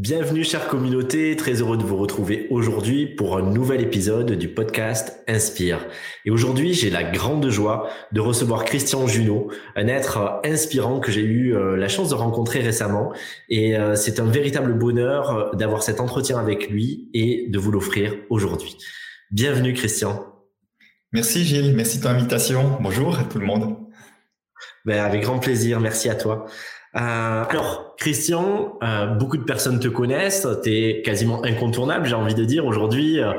[0.00, 5.22] Bienvenue chère communauté, très heureux de vous retrouver aujourd'hui pour un nouvel épisode du podcast
[5.28, 5.86] Inspire.
[6.24, 11.20] Et aujourd'hui j'ai la grande joie de recevoir Christian Junot, un être inspirant que j'ai
[11.20, 13.12] eu euh, la chance de rencontrer récemment.
[13.50, 17.70] Et euh, c'est un véritable bonheur euh, d'avoir cet entretien avec lui et de vous
[17.70, 18.78] l'offrir aujourd'hui.
[19.30, 20.24] Bienvenue Christian.
[21.12, 22.78] Merci Gilles, merci de ton invitation.
[22.80, 23.76] Bonjour à tout le monde.
[24.86, 26.46] Ben, avec grand plaisir, merci à toi.
[26.96, 32.34] Euh, alors, Christian, euh, beaucoup de personnes te connaissent, tu es quasiment incontournable, j'ai envie
[32.34, 33.20] de dire aujourd'hui.
[33.20, 33.32] Euh,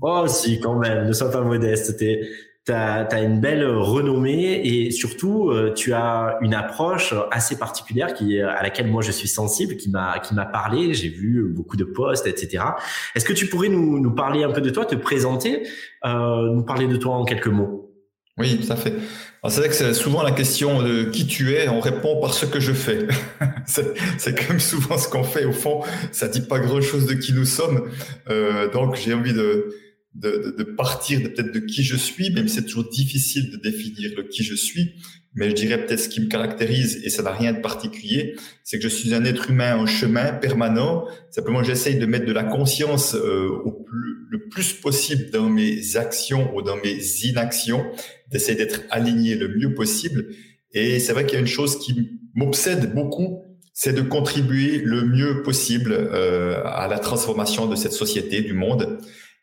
[0.00, 5.50] oh si, quand même, ne sois pas modeste, tu as, une belle renommée et surtout,
[5.50, 9.90] euh, tu as une approche assez particulière qui, à laquelle moi je suis sensible, qui
[9.90, 12.64] m'a parlé, j'ai vu beaucoup de posts, etc.
[13.14, 15.64] Est-ce que tu pourrais nous, nous parler un peu de toi, te présenter,
[16.04, 17.93] nous parler de toi en quelques mots?
[18.36, 18.94] Oui, à fait.
[19.48, 22.46] C'est vrai que c'est souvent la question de qui tu es, on répond par ce
[22.46, 23.06] que je fais.
[23.66, 25.44] c'est comme souvent ce qu'on fait.
[25.44, 27.88] Au fond, ça dit pas grand-chose de qui nous sommes.
[28.30, 29.76] Euh, donc j'ai envie de,
[30.14, 34.12] de, de, partir peut-être de qui je suis, même si c'est toujours difficile de définir
[34.16, 34.94] le qui je suis.
[35.34, 38.78] Mais je dirais peut-être ce qui me caractérise, et ça n'a rien de particulier, c'est
[38.78, 41.06] que je suis un être humain en chemin permanent.
[41.30, 45.96] Simplement, j'essaye de mettre de la conscience euh, au plus, le plus possible dans mes
[45.96, 47.84] actions ou dans mes inactions,
[48.30, 50.28] d'essayer d'être aligné le mieux possible.
[50.72, 53.42] Et c'est vrai qu'il y a une chose qui m'obsède beaucoup,
[53.72, 58.98] c'est de contribuer le mieux possible euh, à la transformation de cette société, du monde.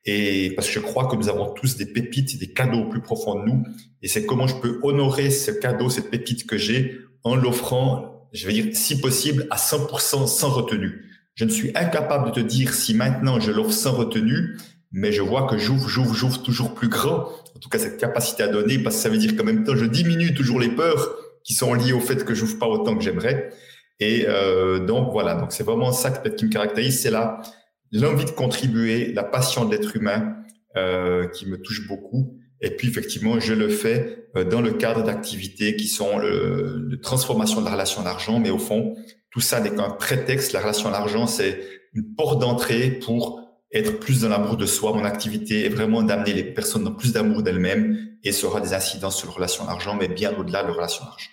[0.06, 3.40] Et parce que je crois que nous avons tous des pépites, des cadeaux plus profonds
[3.40, 3.64] de nous.
[4.02, 8.48] Et c'est comment je peux honorer ce cadeau, cette pépite que j'ai en l'offrant, je
[8.48, 11.06] vais dire, si possible, à 100% sans retenue.
[11.36, 14.58] Je ne suis incapable de te dire si maintenant je l'offre sans retenue,
[14.92, 17.30] mais je vois que j'ouvre, j'ouvre, j'ouvre toujours plus grand.
[17.56, 19.76] En tout cas, cette capacité à donner, parce que ça veut dire qu'en même temps,
[19.76, 23.04] je diminue toujours les peurs qui sont liées au fait que j'ouvre pas autant que
[23.04, 23.52] j'aimerais.
[24.00, 27.42] Et euh, donc voilà, donc c'est vraiment ça qui me caractérise, c'est là
[27.92, 30.36] l'envie de contribuer, la passion de l'être humain
[30.78, 32.38] euh, qui me touche beaucoup.
[32.62, 36.96] Et puis effectivement, je le fais euh, dans le cadre d'activités qui sont le, de
[36.96, 38.96] transformation de la relation à l'argent, mais au fond,
[39.32, 40.54] tout ça n'est qu'un prétexte.
[40.54, 41.60] La relation à l'argent, c'est
[41.94, 43.42] une porte d'entrée pour
[43.74, 44.94] être plus dans l'amour de soi.
[44.94, 48.74] Mon activité est vraiment d'amener les personnes dans plus d'amour d'elles-mêmes et ça aura des
[48.74, 51.32] incidences sur la relation à l'argent, mais bien au-delà de la relation à l'argent.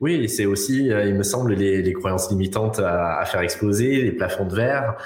[0.00, 4.02] Oui, c'est aussi, euh, il me semble, les, les croyances limitantes à, à, faire exploser,
[4.02, 4.96] les plafonds de verre,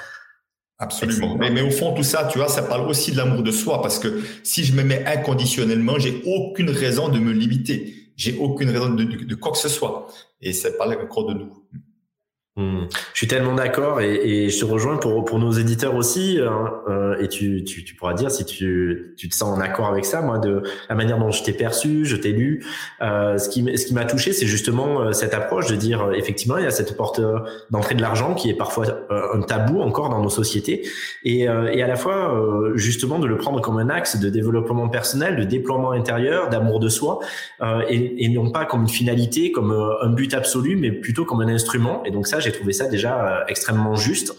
[0.81, 1.35] Absolument.
[1.37, 3.83] Mais, mais, au fond, tout ça, tu vois, ça parle aussi de l'amour de soi
[3.83, 7.93] parce que si je me mets inconditionnellement, j'ai aucune raison de me limiter.
[8.17, 10.07] J'ai aucune raison de, de, de, quoi que ce soit.
[10.41, 11.53] Et ça parle encore de nous.
[12.61, 12.85] Hmm.
[13.13, 16.73] Je suis tellement d'accord et, et, je te rejoins pour, pour nos éditeurs aussi hein,
[16.89, 20.05] euh, et tu, tu, tu, pourras dire si tu, tu te sens en accord avec
[20.05, 22.63] ça moi de la manière dont je t'ai perçu je t'ai lu.
[23.01, 26.11] Euh, ce qui ce qui m'a touché c'est justement euh, cette approche de dire euh,
[26.11, 27.19] effectivement il y a cette porte
[27.71, 30.87] d'entrée de l'argent qui est parfois un tabou encore dans nos sociétés.
[31.23, 32.33] Et, et à la fois
[32.75, 36.89] justement de le prendre comme un axe de développement personnel de déploiement intérieur d'amour de
[36.89, 37.19] soi
[37.89, 41.47] et, et non pas comme une finalité comme un but absolu mais plutôt comme un
[41.47, 42.03] instrument.
[42.05, 44.33] Et donc ça j'ai trouvé ça déjà euh, extrêmement juste.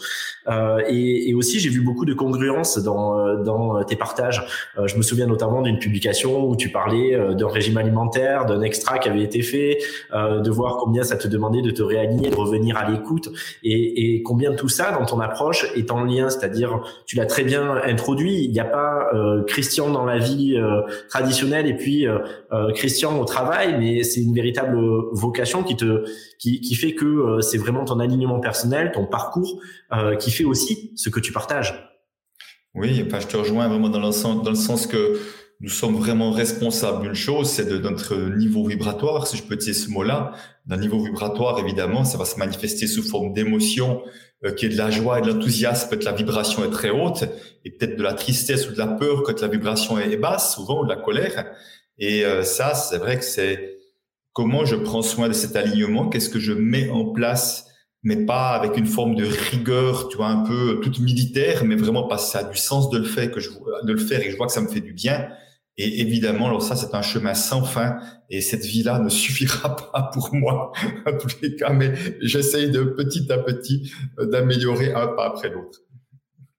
[0.49, 4.45] Euh, et, aussi, j'ai vu beaucoup de congruence dans, euh, dans tes partages.
[4.78, 8.99] Euh, je me souviens notamment d'une publication où tu parlais d'un régime alimentaire, d'un extra
[8.99, 9.78] qui avait été fait,
[10.12, 13.31] de voir combien ça te demandait de te réaligner, de revenir à l'écoute,
[13.62, 16.29] et, et, combien tout ça dans ton approche est en lien?
[16.29, 18.44] C'est-à-dire, tu l'as très bien introduit.
[18.44, 19.11] Il n'y a pas
[19.47, 20.56] Christian dans la vie
[21.09, 22.06] traditionnelle et puis
[22.75, 24.79] Christian au travail, mais c'est une véritable
[25.12, 26.05] vocation qui te
[26.39, 29.60] qui, qui fait que c'est vraiment ton alignement personnel, ton parcours
[30.19, 31.92] qui fait aussi ce que tu partages.
[32.75, 35.20] Oui, enfin, je te rejoins vraiment dans le sens, dans le sens que
[35.62, 39.75] nous sommes vraiment responsables d'une chose, c'est de notre niveau vibratoire, si je peux dire
[39.75, 40.32] ce mot-là.
[40.66, 44.02] D'un niveau vibratoire, évidemment, ça va se manifester sous forme d'émotion,
[44.44, 47.25] euh, qui est de la joie et de l'enthousiasme quand la vibration est très haute,
[47.64, 50.81] et peut-être de la tristesse ou de la peur quand la vibration est basse, souvent,
[50.81, 51.52] ou de la colère.
[51.96, 53.78] Et euh, ça, c'est vrai que c'est
[54.32, 57.69] comment je prends soin de cet alignement, qu'est-ce que je mets en place
[58.02, 62.08] mais pas avec une forme de rigueur, tu vois, un peu toute militaire, mais vraiment
[62.08, 63.50] parce que ça a du sens de le faire, que je,
[63.84, 65.28] de le faire et je vois que ça me fait du bien.
[65.78, 67.96] Et évidemment, alors ça, c'est un chemin sans fin
[68.28, 70.72] et cette vie-là ne suffira pas pour moi,
[71.06, 75.48] en tous les cas, mais j'essaye de petit à petit euh, d'améliorer un pas après
[75.48, 75.81] l'autre.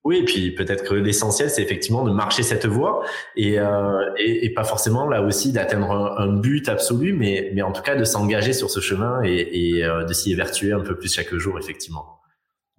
[0.03, 3.03] Oui, et puis peut-être que l'essentiel, c'est effectivement de marcher cette voie
[3.37, 7.71] et, euh, et, et, pas forcément là aussi d'atteindre un, but absolu, mais, mais en
[7.71, 10.97] tout cas de s'engager sur ce chemin et, et euh, de s'y évertuer un peu
[10.97, 12.19] plus chaque jour, effectivement.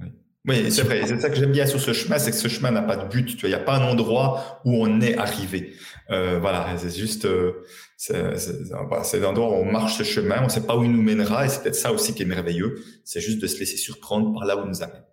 [0.00, 0.08] Oui,
[0.46, 1.00] oui c'est vrai.
[1.06, 3.08] C'est ça que j'aime bien sur ce chemin, c'est que ce chemin n'a pas de
[3.08, 3.26] but.
[3.26, 5.72] Tu vois, il n'y a pas un endroit où on est arrivé.
[6.10, 7.64] Euh, voilà, c'est juste, euh,
[7.96, 10.40] c'est l'endroit où on marche ce chemin.
[10.42, 12.26] On ne sait pas où il nous mènera et c'est peut-être ça aussi qui est
[12.26, 12.82] merveilleux.
[13.02, 15.04] C'est juste de se laisser surprendre par là où il nous amène.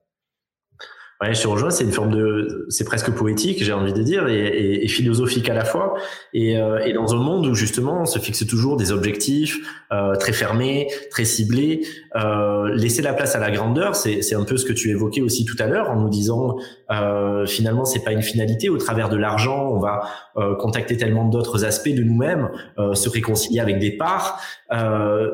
[1.22, 1.70] Ouais, je.
[1.70, 5.54] C'est une forme de, c'est presque poétique, j'ai envie de dire, et, et, philosophique à
[5.54, 5.94] la fois.
[6.34, 9.60] Et, euh, et, dans un monde où justement on se fixe toujours des objectifs
[9.92, 11.82] euh, très fermés, très ciblés,
[12.16, 15.46] euh, laisser la place à la grandeur, c'est un peu ce que tu évoquais aussi
[15.46, 16.58] tout à l'heure en nous disant
[16.92, 18.70] euh, finalement c'est pas une finalité.
[18.70, 20.02] Au travers de l'argent, on va
[20.38, 22.50] euh, contacter tellement d'autres aspects de nous-mêmes,
[22.80, 24.40] euh, se réconcilier avec des parts.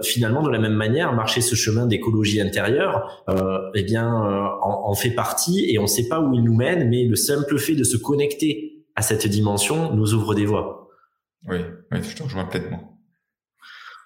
[0.04, 3.24] finalement, de la même manière, marcher ce chemin d'écologie intérieure,
[3.76, 5.70] eh bien, en, en fait partie.
[5.70, 7.98] Et on ne sait pas où il nous mène, mais le simple fait de se
[7.98, 10.90] connecter à cette dimension nous ouvre des voies.
[11.48, 11.60] Oui,
[11.92, 12.97] oui je te rejoins complètement.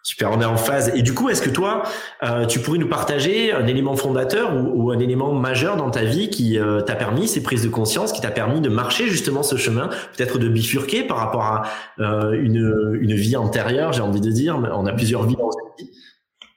[0.04, 0.92] Super, on est en phase.
[0.96, 1.84] Et du coup, est-ce que toi,
[2.24, 6.30] euh, tu pourrais nous partager un élément fondateur ou, un élément majeur dans ta vie
[6.30, 9.58] qui euh, t'a permis ces prises de conscience, qui t'a permis de marcher justement ce
[9.58, 11.64] chemin, peut-être de bifurquer par rapport à
[12.00, 14.58] euh, une, une vie antérieure, j'ai envie de dire.
[14.58, 15.92] On a plusieurs vies dans cette vie.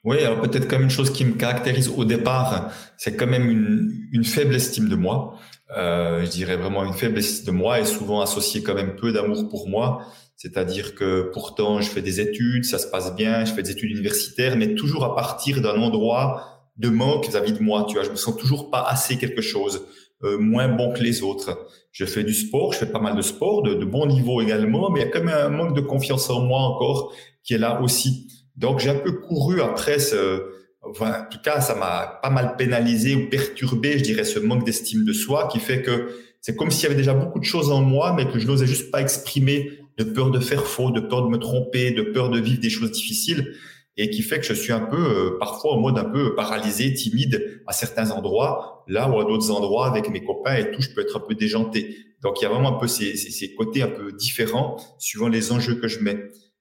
[0.04, 3.90] Oui, alors peut-être comme une chose qui me caractérise au départ, c'est quand même une,
[4.12, 5.38] une, faible estime de moi.
[5.76, 9.48] Je dirais vraiment une faible estime de moi et souvent associée quand même peu d'amour
[9.48, 10.02] pour moi.
[10.36, 13.90] C'est-à-dire que pourtant je fais des études, ça se passe bien, je fais des études
[13.90, 17.86] universitaires, mais toujours à partir d'un endroit de manque vis-à-vis de moi.
[17.88, 19.86] Tu vois, je me sens toujours pas assez quelque chose,
[20.24, 21.66] euh, moins bon que les autres.
[21.92, 24.90] Je fais du sport, je fais pas mal de sport, de, de bon niveau également,
[24.90, 27.12] mais il y a quand même un manque de confiance en moi encore
[27.44, 28.28] qui est là aussi.
[28.56, 30.42] Donc j'ai un peu couru après ce,
[30.82, 34.64] enfin, en tout cas ça m'a pas mal pénalisé ou perturbé, je dirais, ce manque
[34.64, 36.08] d'estime de soi qui fait que
[36.40, 38.66] c'est comme s'il y avait déjà beaucoup de choses en moi, mais que je n'osais
[38.66, 42.30] juste pas exprimer de peur de faire faux, de peur de me tromper, de peur
[42.30, 43.54] de vivre des choses difficiles
[43.96, 46.92] et qui fait que je suis un peu euh, parfois en mode un peu paralysé,
[46.94, 50.90] timide à certains endroits, là ou à d'autres endroits avec mes copains et tout, je
[50.90, 51.96] peux être un peu déjanté.
[52.22, 55.28] Donc il y a vraiment un peu ces, ces, ces côtés un peu différents suivant
[55.28, 56.18] les enjeux que je mets.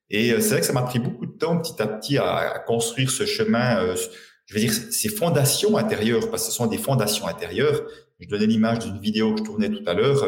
[0.10, 2.64] Et euh, c'est vrai que ça m'a pris beaucoup de temps petit à petit à,
[2.68, 3.96] construire ce chemin, euh,
[4.46, 7.82] je veux dire, ces fondations intérieures, parce que ce sont des fondations intérieures.
[8.20, 10.24] Je donnais l'image d'une vidéo que je tournais tout à l'heure.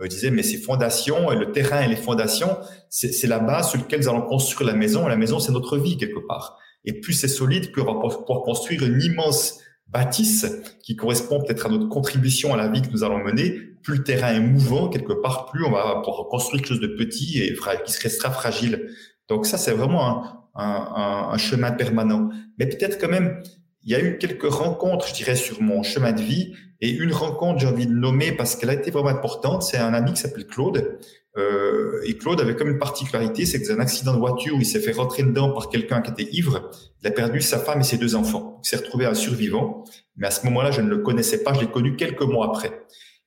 [0.00, 2.56] Euh, je disais, mais ces fondations, le terrain et les fondations,
[2.88, 5.06] c'est la base sur laquelle nous allons construire la maison.
[5.06, 6.58] La maison, c'est notre vie quelque part.
[6.84, 10.46] Et plus c'est solide, plus on va pouvoir construire une immense bâtisse
[10.82, 13.60] qui correspond peut-être à notre contribution à la vie que nous allons mener.
[13.82, 16.88] Plus le terrain est mouvant quelque part, plus on va pouvoir construire quelque chose de
[16.88, 18.90] petit et qui restera fragile.
[19.28, 22.30] Donc ça, c'est vraiment un, un, un, chemin permanent.
[22.58, 23.42] Mais peut-être quand même,
[23.86, 26.54] il y a eu quelques rencontres, je dirais, sur mon chemin de vie.
[26.80, 29.62] Et une rencontre, j'ai envie de nommer parce qu'elle a été vraiment importante.
[29.62, 30.98] C'est un ami qui s'appelle Claude.
[31.38, 34.58] Euh, et Claude avait comme une particularité, c'est que c'est un accident de voiture où
[34.58, 36.70] il s'est fait rentrer dedans par quelqu'un qui était ivre.
[37.02, 38.60] Il a perdu sa femme et ses deux enfants.
[38.64, 39.84] Il s'est retrouvé un survivant.
[40.16, 41.54] Mais à ce moment-là, je ne le connaissais pas.
[41.54, 42.82] Je l'ai connu quelques mois après.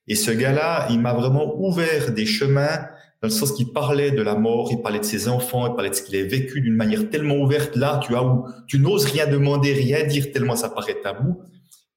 [0.08, 2.86] Et ce gars-là, il m'a vraiment ouvert des chemins
[3.22, 5.90] dans le sens qu'il parlait de la mort, il parlait de ses enfants, il parlait
[5.90, 9.04] de ce qu'il avait vécu d'une manière tellement ouverte là, tu vois, où tu n'oses
[9.04, 11.42] rien demander, rien dire tellement ça paraît tabou.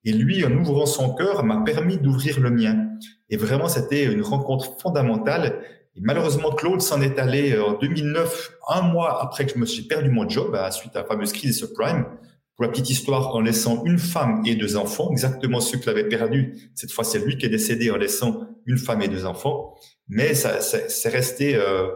[0.03, 2.89] Et lui, en ouvrant son cœur, m'a permis d'ouvrir le mien.
[3.29, 5.61] Et vraiment, c'était une rencontre fondamentale.
[5.95, 9.83] Et malheureusement, Claude s'en est allé en 2009, un mois après que je me suis
[9.83, 12.05] perdu mon job, à, suite à la fameuse crise subprime.
[12.55, 16.07] Pour la petite histoire, en laissant une femme et deux enfants, exactement ceux qu'il avait
[16.07, 16.71] perdu.
[16.75, 19.75] Cette fois, c'est lui qui est décédé en laissant une femme et deux enfants
[20.09, 21.55] mais ça, c'est resté.
[21.55, 21.87] Euh,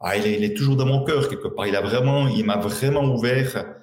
[0.00, 1.66] ah, il, est, il, est, toujours dans mon cœur quelque part.
[1.66, 3.74] Il a vraiment, il m'a vraiment ouvert.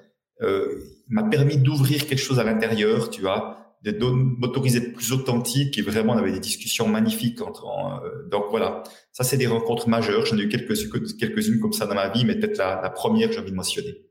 [0.42, 5.76] Euh, il m'a permis d'ouvrir quelque chose à l'intérieur, tu vois, de m'autoriser plus authentique
[5.76, 7.66] et vraiment on avait des discussions magnifiques entre.
[7.66, 10.24] Euh, donc voilà, ça c'est des rencontres majeures.
[10.24, 10.74] J'en ai eu quelques
[11.18, 14.03] quelques-unes comme ça dans ma vie, mais peut-être la, première j'ai envie de mentionner.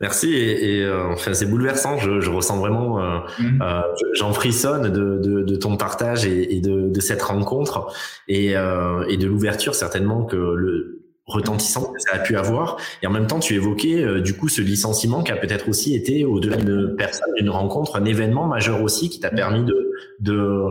[0.00, 1.96] Merci et, et euh, enfin c'est bouleversant.
[1.96, 3.62] Je, je, ressens vraiment, euh, mmh.
[3.62, 3.80] euh,
[4.14, 7.94] j'en frissonne de, de, de, ton partage et, et de, de, cette rencontre
[8.28, 12.76] et, euh, et de l'ouverture certainement que le retentissant que ça a pu avoir.
[13.02, 15.94] Et en même temps, tu évoquais euh, du coup ce licenciement qui a peut-être aussi
[15.94, 19.34] été au-delà d'une personne, d'une rencontre, un événement majeur aussi qui t'a mmh.
[19.34, 20.62] permis de, de,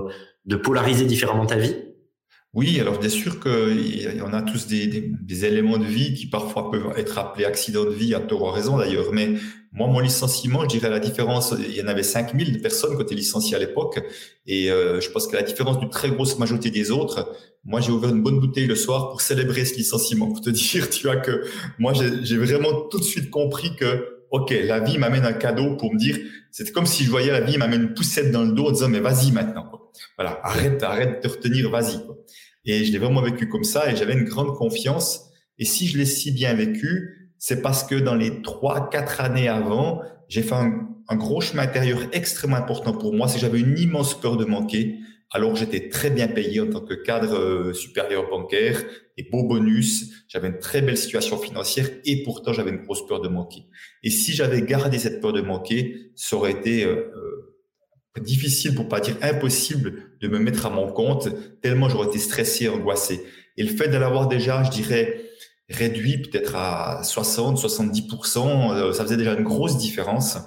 [0.45, 1.75] de polariser différemment ta vie.
[2.55, 3.39] Oui, alors bien sûr
[4.21, 7.83] en a tous des, des, des, éléments de vie qui parfois peuvent être appelés accidents
[7.83, 9.33] de vie, à tort raison d'ailleurs, mais
[9.75, 13.13] moi, mon licenciement, je dirais la différence, il y en avait 5000 personnes qui étaient
[13.13, 13.99] licenciées à l'époque,
[14.47, 17.29] et euh, je pense que la différence d'une très grosse majorité des autres,
[17.65, 20.89] moi j'ai ouvert une bonne bouteille le soir pour célébrer ce licenciement, pour te dire,
[20.89, 21.43] tu vois, que
[21.77, 25.93] moi j'ai vraiment tout de suite compris que, ok, la vie m'amène un cadeau pour
[25.93, 26.17] me dire,
[26.51, 28.87] c'est comme si je voyais la vie m'amène une poussette dans le dos en disant,
[28.87, 29.69] mais vas-y maintenant,
[30.17, 31.99] voilà, arrête, arrête de te retenir, vas-y.
[32.65, 35.29] Et je l'ai vraiment vécu comme ça et j'avais une grande confiance.
[35.57, 39.47] Et si je l'ai si bien vécu, c'est parce que dans les trois, quatre années
[39.47, 43.27] avant, j'ai fait un, gros chemin intérieur extrêmement important pour moi.
[43.27, 44.97] C'est que j'avais une immense peur de manquer.
[45.31, 48.83] Alors j'étais très bien payé en tant que cadre euh, supérieur bancaire
[49.17, 50.25] et beau bonus.
[50.27, 53.65] J'avais une très belle situation financière et pourtant j'avais une grosse peur de manquer.
[54.03, 57.11] Et si j'avais gardé cette peur de manquer, ça aurait été euh,
[58.21, 61.29] difficile, pour pas dire impossible, de me mettre à mon compte,
[61.61, 63.23] tellement j'aurais été stressé, angoissé.
[63.57, 65.21] Et le fait de l'avoir déjà, je dirais,
[65.69, 70.37] réduit peut-être à 60, 70%, euh, ça faisait déjà une grosse différence.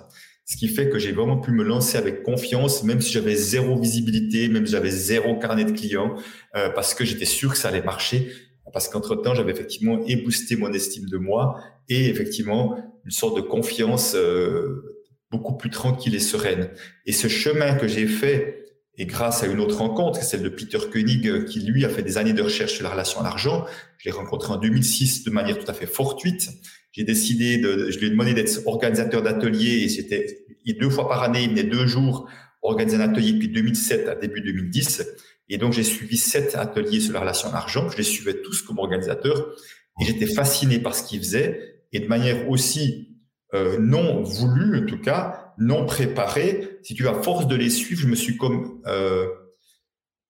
[0.44, 3.78] Ce qui fait que j'ai vraiment pu me lancer avec confiance, même si j'avais zéro
[3.78, 6.14] visibilité, même si j'avais zéro carnet de clients,
[6.56, 8.32] euh, parce que j'étais sûr que ça allait marcher.
[8.72, 11.58] Parce qu'entre temps, j'avais effectivement éboosté mon estime de moi
[11.88, 14.87] et effectivement une sorte de confiance euh,
[15.30, 16.70] beaucoup plus tranquille et sereine.
[17.06, 18.64] Et ce chemin que j'ai fait,
[18.96, 22.18] et grâce à une autre rencontre, celle de Peter Koenig, qui lui a fait des
[22.18, 23.64] années de recherche sur la relation à l'argent,
[23.98, 26.48] je l'ai rencontré en 2006 de manière tout à fait fortuite.
[26.92, 30.44] J'ai décidé de, je lui ai demandé d'être organisateur d'ateliers et c'était
[30.74, 32.28] deux fois par année, il venait deux jours
[32.62, 35.06] organiser un atelier depuis 2007 à début 2010.
[35.48, 37.88] Et donc, j'ai suivi sept ateliers sur la relation à l'argent.
[37.88, 39.54] Je les suivais tous comme organisateur
[40.00, 43.07] et j'étais fasciné par ce qu'il faisait et de manière aussi
[43.54, 46.78] euh, non voulu, en tout cas, non préparé.
[46.82, 49.26] Si tu as force de les suivre, je me suis comme euh,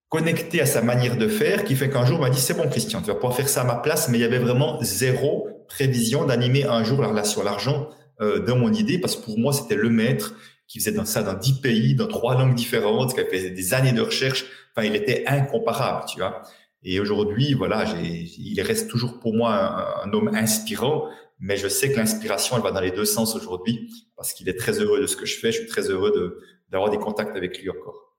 [0.08, 2.68] connecté à sa manière de faire, qui fait qu'un jour, il m'a dit, c'est bon,
[2.68, 5.48] Christian, tu vas pouvoir faire ça à ma place, mais il y avait vraiment zéro
[5.68, 7.88] prévision d'animer un jour la relation l'argent
[8.20, 10.34] euh, dans mon idée, parce que pour moi, c'était le maître
[10.66, 13.92] qui faisait ça dans dix pays, dans trois langues différentes, qui avait fait des années
[13.92, 14.44] de recherche.
[14.74, 16.42] Enfin, il était incomparable, tu vois.
[16.84, 21.08] Et aujourd'hui, voilà, il reste toujours pour moi un homme inspirant,
[21.40, 24.58] mais je sais que l'inspiration, elle va dans les deux sens aujourd'hui parce qu'il est
[24.58, 25.52] très heureux de ce que je fais.
[25.52, 28.16] Je suis très heureux de, d'avoir des contacts avec lui encore.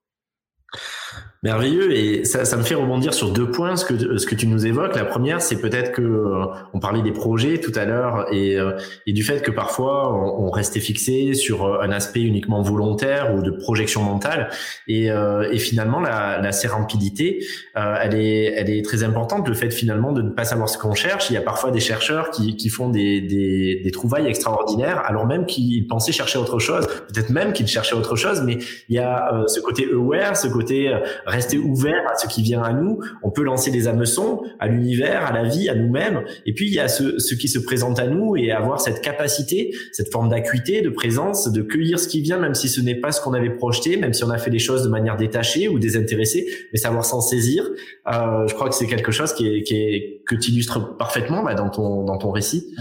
[1.41, 4.45] Merveilleux et ça, ça, me fait rebondir sur deux points ce que ce que tu
[4.45, 4.93] nous évoques.
[4.97, 8.77] La première, c'est peut-être que euh, on parlait des projets tout à l'heure et, euh,
[9.07, 13.33] et du fait que parfois on, on, restait fixé sur euh, un aspect uniquement volontaire
[13.33, 14.49] ou de projection mentale
[14.89, 19.47] et, et finalement la, la sérempidité, elle est elle est très importante.
[19.47, 21.29] Le fait finalement de ne pas savoir ce qu'on cherche.
[21.29, 25.25] Il y a parfois des chercheurs qui, qui font des, des, des trouvailles extraordinaires alors
[25.25, 28.57] même qu'ils pensaient chercher autre chose, peut-être même qu'ils cherchaient autre chose, mais
[28.89, 30.93] il y a ce côté aware, ce côté
[31.29, 32.99] rester ouvert à ce qui vient à nous.
[33.23, 36.23] On peut lancer des hameçons à l'univers, à la vie, à nous-mêmes.
[36.45, 39.01] Et puis il y a ce, ce, qui se présente à nous et avoir cette
[39.01, 42.95] capacité, cette forme d'acuité, de présence, de cueillir ce qui vient, même si ce n'est
[42.95, 45.67] pas ce qu'on avait projeté, même si on a fait les choses de manière détachée
[45.67, 47.63] ou désintéressée, mais savoir s'en saisir.
[48.07, 51.43] Euh, je crois que c'est quelque chose qui est, qui est que tu illustres parfaitement
[51.43, 52.73] bah, dans ton dans ton récit.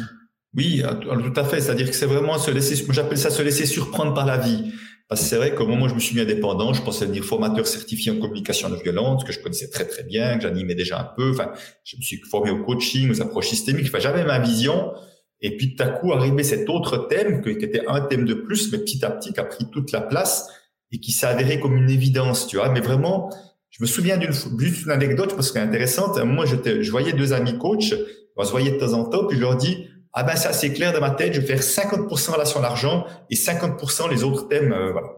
[0.57, 1.61] Oui, tout à fait.
[1.61, 4.73] C'est-à-dire que c'est vraiment se laisser, j'appelle ça se laisser surprendre par la vie.
[5.09, 7.25] Parce que c'est vrai qu'au moment où je me suis mis indépendant, je pensais devenir
[7.25, 11.01] formateur certifié en communication non violente, que je connaissais très très bien, que j'animais déjà
[11.01, 11.31] un peu.
[11.31, 11.51] Enfin,
[11.85, 13.87] je me suis formé au coaching, aux approches systémiques.
[13.87, 14.93] Enfin, j'avais ma vision.
[15.41, 18.71] Et puis tout à coup arrivé cet autre thème qui était un thème de plus,
[18.71, 20.49] mais petit à petit qui a pris toute la place
[20.93, 22.69] et qui s'est avéré comme une évidence, tu vois.
[22.71, 23.31] Mais vraiment,
[23.71, 26.19] je me souviens d'une juste une anecdote parce qu'elle est intéressante.
[26.19, 27.95] Moi, je voyais deux amis coachs,
[28.37, 30.73] on se voyait de temps en temps, puis je leur dis ah ben ça c'est
[30.73, 34.49] clair dans ma tête, je vais faire 50% relation à l'argent et 50% les autres
[34.49, 35.09] thèmes, euh, voilà.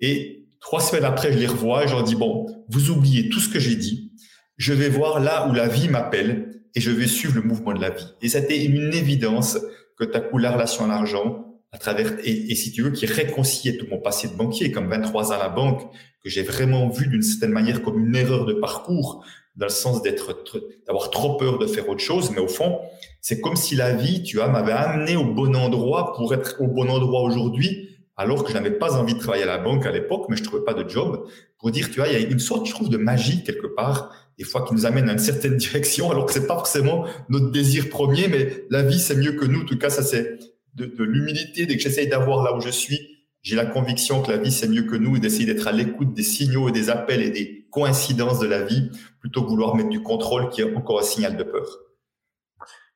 [0.00, 3.40] Et trois semaines après, je les revois et je leur dis bon, vous oubliez tout
[3.40, 4.12] ce que j'ai dit,
[4.56, 7.80] je vais voir là où la vie m'appelle et je vais suivre le mouvement de
[7.80, 8.06] la vie.
[8.22, 9.58] Et c'était une évidence
[9.98, 12.90] que tu as coup la relation à l'argent à travers et, et, si tu veux
[12.90, 15.82] qui réconciliait tout mon passé de banquier comme 23 ans à la banque
[16.22, 19.24] que j'ai vraiment vu d'une certaine manière comme une erreur de parcours
[19.56, 20.44] dans le sens d'être
[20.86, 22.78] d'avoir trop peur de faire autre chose mais au fond
[23.20, 26.68] c'est comme si la vie, tu vois, m'avait amené au bon endroit pour être au
[26.68, 29.92] bon endroit aujourd'hui, alors que je n'avais pas envie de travailler à la banque à
[29.92, 31.24] l'époque, mais je trouvais pas de job.
[31.58, 34.12] Pour dire, tu vois, il y a une sorte, je trouve, de magie quelque part,
[34.38, 37.50] des fois qui nous amène à une certaine direction, alors que c'est pas forcément notre
[37.50, 39.62] désir premier, mais la vie, c'est mieux que nous.
[39.62, 40.38] En tout cas, ça, c'est
[40.74, 43.00] de, l'humilité, dès que j'essaye d'avoir là où je suis,
[43.42, 46.12] j'ai la conviction que la vie, c'est mieux que nous et d'essayer d'être à l'écoute
[46.12, 49.90] des signaux et des appels et des coïncidences de la vie plutôt que vouloir mettre
[49.90, 51.66] du contrôle qui est encore un signal de peur.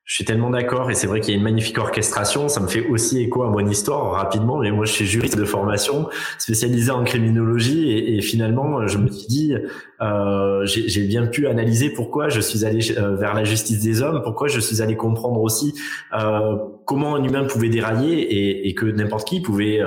[0.05, 2.49] Je suis tellement d'accord et c'est vrai qu'il y a une magnifique orchestration.
[2.49, 4.57] Ça me fait aussi écho à mon histoire rapidement.
[4.59, 9.27] Mais moi, je suis juriste de formation, spécialisé en criminologie et, finalement, je me suis
[9.27, 9.55] dit,
[10.03, 14.21] euh, j'ai bien pu analyser pourquoi je suis allé euh, vers la justice des hommes,
[14.23, 15.73] pourquoi je suis allé comprendre aussi
[16.13, 19.79] euh, comment un humain pouvait dérailler et, et que n'importe qui pouvait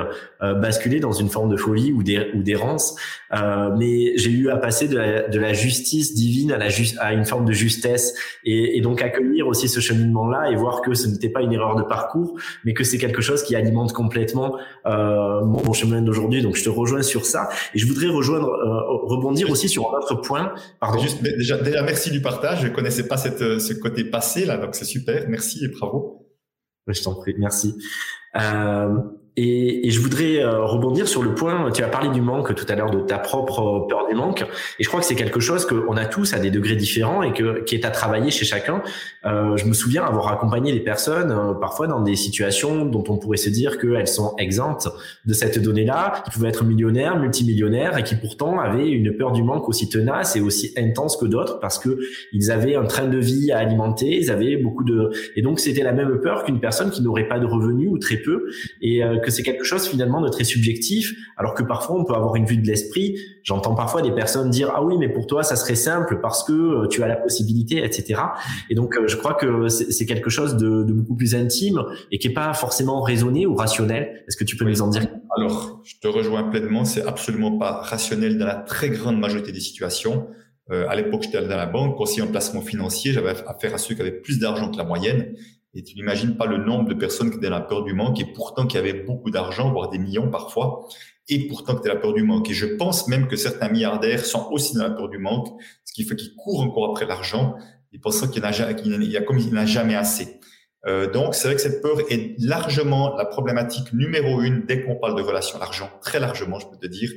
[0.43, 2.95] euh, basculer dans une forme de folie ou d'errance.
[3.33, 6.67] Euh, mais j'ai eu à passer de la, de la, justice divine à, la
[7.01, 10.93] à une forme de justesse et, et donc accueillir aussi ce cheminement-là et voir que
[10.93, 14.59] ce n'était pas une erreur de parcours, mais que c'est quelque chose qui alimente complètement
[14.85, 16.43] euh, mon, chemin d'aujourd'hui.
[16.43, 18.51] Donc je te rejoins sur ça et je voudrais rejoindre,
[19.05, 20.55] rebondir aussi sur point.
[20.81, 20.99] Pardon.
[20.99, 22.63] Juste, déjà, déjà, merci du partage.
[22.63, 25.29] Je connaissais pas cette, ce côté passé là, donc c'est super.
[25.29, 26.27] Merci et bravo.
[26.87, 27.77] Je t'en prie, merci.
[28.37, 28.97] Euh,
[29.37, 32.65] et, et, je voudrais euh, rebondir sur le point, tu as parlé du manque tout
[32.69, 34.43] à l'heure, de ta propre peur du manque,
[34.79, 37.33] et je crois que c'est quelque chose qu'on a tous à des degrés différents et
[37.33, 38.83] que, qui est à travailler chez chacun.
[39.27, 43.19] Euh, je me souviens avoir accompagné les personnes euh, parfois dans des situations dont on
[43.19, 44.89] pourrait se dire qu'elles sont exemptes
[45.27, 49.43] de cette donnée-là, qui pouvaient être millionnaires, multimillionnaires, et qui pourtant avaient une peur du
[49.43, 51.99] manque aussi tenace et aussi intense que d'autres parce que
[52.33, 55.11] ils avaient un train de vie à alimenter, ils avaient beaucoup de...
[55.37, 58.17] Et donc c'était la même peur qu'une personne qui n'aurait pas de revenus ou très
[58.17, 58.47] peu,
[58.81, 62.15] et euh, que c'est quelque chose finalement de très subjectif, alors que parfois on peut
[62.15, 63.19] avoir une vue de l'esprit.
[63.43, 66.53] J'entends parfois des personnes dire ah oui mais pour toi ça serait simple parce que
[66.53, 68.23] euh, tu as la possibilité, etc.
[68.71, 72.29] Et donc euh, je crois que c'est quelque chose de, beaucoup plus intime et qui
[72.29, 74.23] est pas forcément raisonné ou rationnel.
[74.29, 75.07] Est-ce que tu peux nous en dire?
[75.37, 79.61] Alors je te rejoins pleinement, c'est absolument pas rationnel dans la très grande majorité des
[79.61, 80.29] situations.
[80.73, 83.95] Euh, à l'époque, j'étais dans la banque, conseiller en placement financier, j'avais affaire à ceux
[83.95, 85.35] qui avaient plus d'argent que la moyenne.
[85.77, 88.19] Et tu n'imagines pas le nombre de personnes qui étaient dans la peur du manque
[88.19, 90.89] et pourtant qui avaient beaucoup d'argent, voire des millions parfois,
[91.29, 92.51] et pourtant qui étaient dans la peur du manque.
[92.51, 95.49] Et je pense même que certains milliardaires sont aussi dans la peur du manque,
[95.85, 97.57] ce qui fait qu'ils courent encore après l'argent
[97.93, 100.41] et pensant qu'il y a comme il n'a jamais assez.
[100.87, 104.97] Euh, donc, c'est vrai que cette peur est largement la problématique numéro une dès qu'on
[104.97, 107.11] parle de relation à l'argent, très largement, je peux te dire.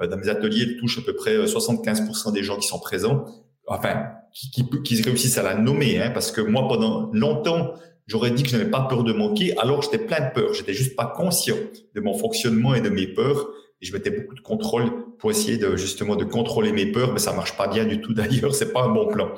[0.00, 2.78] Euh, dans mes ateliers, elle touche à peu près 75% euh, des gens qui sont
[2.78, 3.24] présents,
[3.66, 7.74] enfin, qui, qui, qui réussissent à la nommer, hein, parce que moi, pendant longtemps,
[8.06, 10.54] j'aurais dit que je n'avais pas peur de manquer, alors j'étais plein de peur.
[10.54, 11.56] J'étais juste pas conscient
[11.94, 13.48] de mon fonctionnement et de mes peurs.
[13.80, 17.18] Et je mettais beaucoup de contrôle pour essayer de justement de contrôler mes peurs, mais
[17.18, 18.54] ça marche pas bien du tout d'ailleurs.
[18.54, 19.32] C'est pas un bon plan.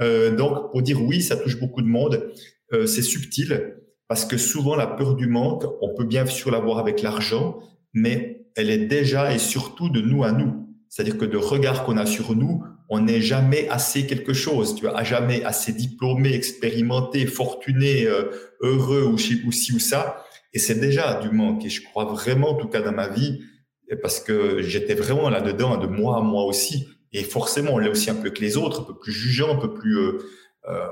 [0.00, 2.30] Euh, donc pour dire oui, ça touche beaucoup de monde.
[2.72, 3.76] Euh, c'est subtil
[4.08, 7.60] parce que souvent la peur du manque, on peut bien sûr l'avoir avec l'argent,
[7.94, 10.71] mais elle est déjà et surtout de nous à nous.
[10.92, 14.74] C'est-à-dire que de regard qu'on a sur nous, on n'est jamais assez quelque chose.
[14.74, 18.24] Tu vois, jamais assez diplômé, expérimenté, fortuné, euh,
[18.60, 20.22] heureux ou, ci, ou ça.
[20.52, 21.64] Et c'est déjà du manque.
[21.64, 23.40] Et je crois vraiment, en tout cas dans ma vie,
[24.02, 26.86] parce que j'étais vraiment là-dedans, de moi à moi aussi.
[27.14, 29.58] Et forcément, on l'est aussi un peu que les autres, un peu plus jugeant, un
[29.58, 29.96] peu plus...
[29.96, 30.18] Euh,
[30.68, 30.86] euh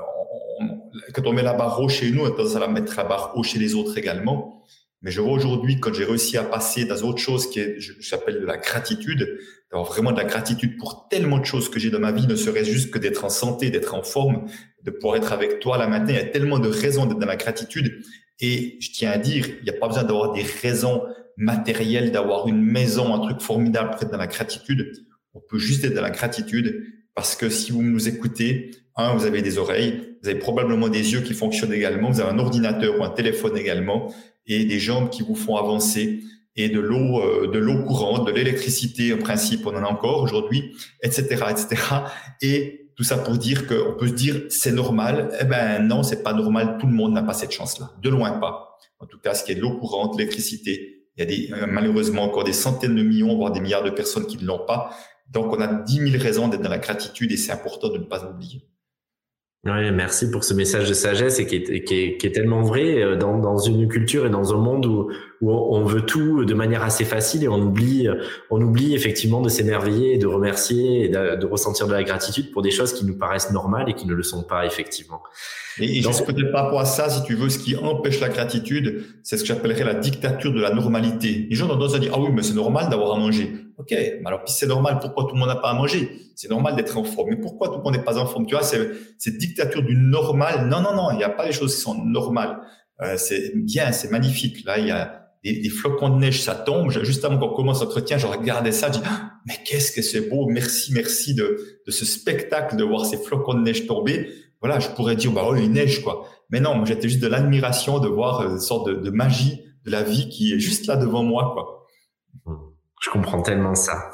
[1.13, 3.03] quand on met la barre haut chez nous, on a tendance à la mettre la
[3.03, 4.63] barre haut chez les autres également.
[5.01, 8.39] Mais je vois aujourd'hui, quand j'ai réussi à passer dans autre chose qui est, j'appelle
[8.39, 9.39] de la gratitude,
[9.71, 12.35] d'avoir vraiment de la gratitude pour tellement de choses que j'ai dans ma vie, ne
[12.35, 14.45] serait-ce juste que d'être en santé, d'être en forme,
[14.83, 16.09] de pouvoir être avec toi la matin.
[16.09, 18.01] Il y a tellement de raisons d'être dans la gratitude.
[18.39, 21.03] Et je tiens à dire, il n'y a pas besoin d'avoir des raisons
[21.37, 24.91] matérielles, d'avoir une maison, un truc formidable pour être dans la gratitude.
[25.33, 26.85] On peut juste être dans la gratitude
[27.15, 31.13] parce que si vous nous écoutez, un, vous avez des oreilles, vous avez probablement des
[31.13, 34.13] yeux qui fonctionnent également, vous avez un ordinateur ou un téléphone également
[34.45, 36.21] et des jambes qui vous font avancer
[36.55, 40.21] et de l'eau, euh, de l'eau courante, de l'électricité, en principe, on en a encore
[40.21, 41.81] aujourd'hui, etc., etc.
[42.41, 45.35] Et tout ça pour dire qu'on peut se dire c'est normal.
[45.39, 46.77] Eh ben non, c'est pas normal.
[46.79, 48.77] Tout le monde n'a pas cette chance-là, de loin pas.
[48.99, 51.67] En tout cas, ce qui est de l'eau courante, l'électricité, il y a des, euh,
[51.67, 54.95] malheureusement encore des centaines de millions, voire des milliards de personnes qui ne l'ont pas.
[55.29, 58.03] Donc, on a dix mille raisons d'être dans la gratitude et c'est important de ne
[58.03, 58.67] pas oublier.
[59.63, 63.87] Oui, merci pour ce message de sagesse et qui est, tellement vrai euh, dans, une
[63.87, 67.47] culture et dans un monde où, où, on veut tout de manière assez facile et
[67.47, 68.07] on oublie,
[68.49, 72.61] on oublie effectivement de s'émerveiller, de remercier et de, de, ressentir de la gratitude pour
[72.61, 75.21] des choses qui nous paraissent normales et qui ne le sont pas effectivement.
[75.79, 78.29] Et, et juste peut-être par rapport à ça, si tu veux, ce qui empêche la
[78.29, 81.47] gratitude, c'est ce que j'appellerais la dictature de la normalité.
[81.49, 83.51] Les gens ont tendance à dire, ah oui, mais c'est normal d'avoir à manger.
[83.77, 86.11] Ok, mais alors puis c'est normal, pourquoi tout le monde n'a pas à manger?
[86.35, 87.29] C'est normal d'être en forme.
[87.31, 88.45] Mais pourquoi tout le monde n'est pas en forme?
[88.45, 90.67] Tu vois, c'est cette dictature du normal.
[90.67, 92.59] Non, non, non, il n'y a pas les choses qui sont normales.
[93.01, 94.63] Euh, c'est bien, c'est magnifique.
[94.65, 96.91] Là, il y a des, des, flocons de neige, ça tombe.
[97.03, 100.29] Juste avant qu'on commence l'entretien, je regardais ça, je dis, ah, mais qu'est-ce que c'est
[100.29, 104.29] beau, merci, merci de, de ce spectacle, de voir ces flocons de neige tomber
[104.61, 106.27] voilà, je pourrais dire, bah, oh, il neige, quoi.
[106.51, 109.91] Mais non, j'étais juste de l'admiration de voir euh, une sorte de, de, magie de
[109.91, 111.87] la vie qui est juste là devant moi, quoi.
[113.01, 114.11] Je comprends tellement ça.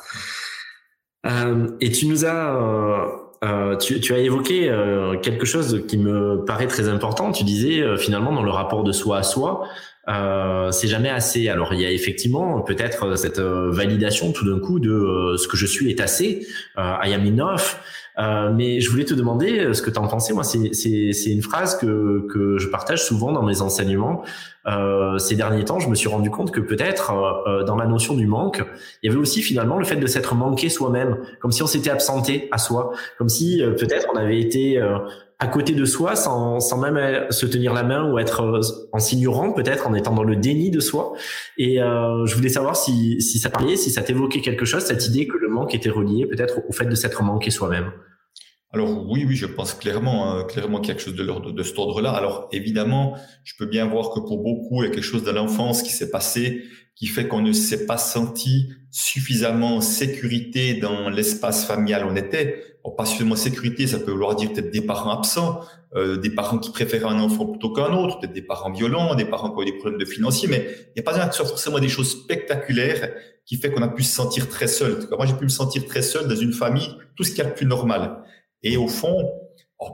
[1.26, 3.06] Euh, et tu nous as, euh,
[3.44, 7.34] euh tu, tu, as évoqué euh, quelque chose qui me paraît très important.
[7.34, 9.68] Tu disais euh, finalement dans le rapport de soi à soi,
[10.08, 11.50] c'est jamais assez.
[11.50, 15.66] Alors il y a effectivement peut-être cette validation tout d'un coup de ce que je
[15.66, 16.48] suis est assez.
[16.78, 17.78] I am enough.
[18.20, 20.34] Euh, mais je voulais te demander euh, ce que tu en pensais.
[20.34, 24.24] Moi, c'est une phrase que, que je partage souvent dans mes enseignements.
[24.66, 28.16] Euh, ces derniers temps, je me suis rendu compte que peut-être euh, dans la notion
[28.16, 28.64] du manque,
[29.04, 31.92] il y avait aussi finalement le fait de s'être manqué soi-même, comme si on s'était
[31.92, 34.82] absenté à soi, comme si peut-être on avait été
[35.40, 38.62] à côté de soi sans, sans même euh, se tenir la main ou être euh,
[38.92, 41.14] en s'ignorant peut-être en étant dans le déni de soi.
[41.58, 45.06] Et euh, je voulais savoir si, si ça parlait, si ça t'évoquait quelque chose, cette
[45.06, 47.92] idée que le manque était relié peut-être au fait de s'être manqué soi-même.
[48.74, 51.52] alors oui, oui, je pense clairement, hein, clairement qu'il y a quelque chose de, de,
[51.52, 52.12] de cet ordre-là.
[52.12, 55.32] Alors évidemment, je peux bien voir que pour beaucoup, il y a quelque chose de
[55.32, 56.64] l'enfance qui s'est passé,
[56.98, 62.16] qui fait qu'on ne s'est pas senti suffisamment en sécurité dans l'espace familial où on
[62.16, 62.64] était.
[62.96, 65.60] Pas suffisamment sécurité, ça peut vouloir dire peut-être des parents absents,
[65.96, 69.26] euh, des parents qui préfèrent un enfant plutôt qu'un autre, peut-être des parents violents, des
[69.26, 72.10] parents qui ont des problèmes de financiers, mais il n'y a pas forcément des choses
[72.10, 73.12] spectaculaires
[73.46, 75.06] qui fait qu'on a pu se sentir très seul.
[75.12, 77.54] Moi, j'ai pu me sentir très seul dans une famille, tout ce qui est le
[77.54, 78.24] plus normal.
[78.64, 79.32] Et au fond,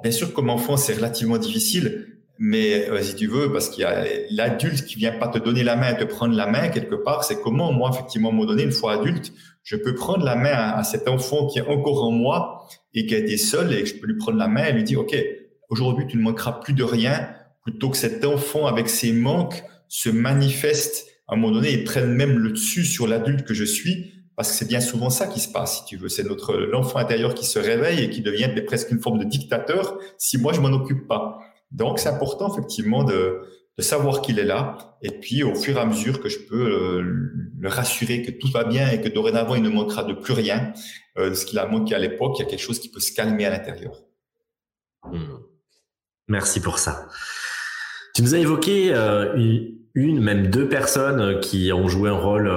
[0.04, 3.86] bien sûr, comme enfant, c'est relativement difficile, mais euh, si tu veux, parce qu'il y
[3.86, 7.24] a l'adulte qui vient pas te donner la main, te prendre la main quelque part,
[7.24, 9.32] c'est comment moi, effectivement, à un moment donné, une fois adulte,
[9.64, 13.16] je peux prendre la main à, cet enfant qui est encore en moi et qui
[13.16, 15.16] a été seul et que je peux lui prendre la main et lui dire, OK,
[15.70, 17.30] aujourd'hui, tu ne manqueras plus de rien,
[17.62, 22.12] plutôt que cet enfant avec ses manques se manifeste à un moment donné et prenne
[22.12, 24.12] même le dessus sur l'adulte que je suis.
[24.36, 26.10] Parce que c'est bien souvent ça qui se passe, si tu veux.
[26.10, 30.00] C'est notre l'enfant intérieur qui se réveille et qui devient presque une forme de dictateur
[30.18, 31.40] si moi je m'en occupe pas.
[31.74, 33.42] Donc, c'est important effectivement de,
[33.78, 34.98] de savoir qu'il est là.
[35.02, 37.02] Et puis, au fur et à mesure que je peux euh,
[37.60, 40.74] le rassurer que tout va bien et que dorénavant, il ne manquera de plus rien
[41.18, 43.00] euh, de ce qu'il a manqué à l'époque, il y a quelque chose qui peut
[43.00, 43.94] se calmer à l'intérieur.
[45.04, 45.38] Hmm.
[46.28, 47.10] Merci pour ça.
[48.16, 49.36] Tu nous as évoqué euh,
[49.96, 52.50] une, même deux personnes qui ont joué un rôle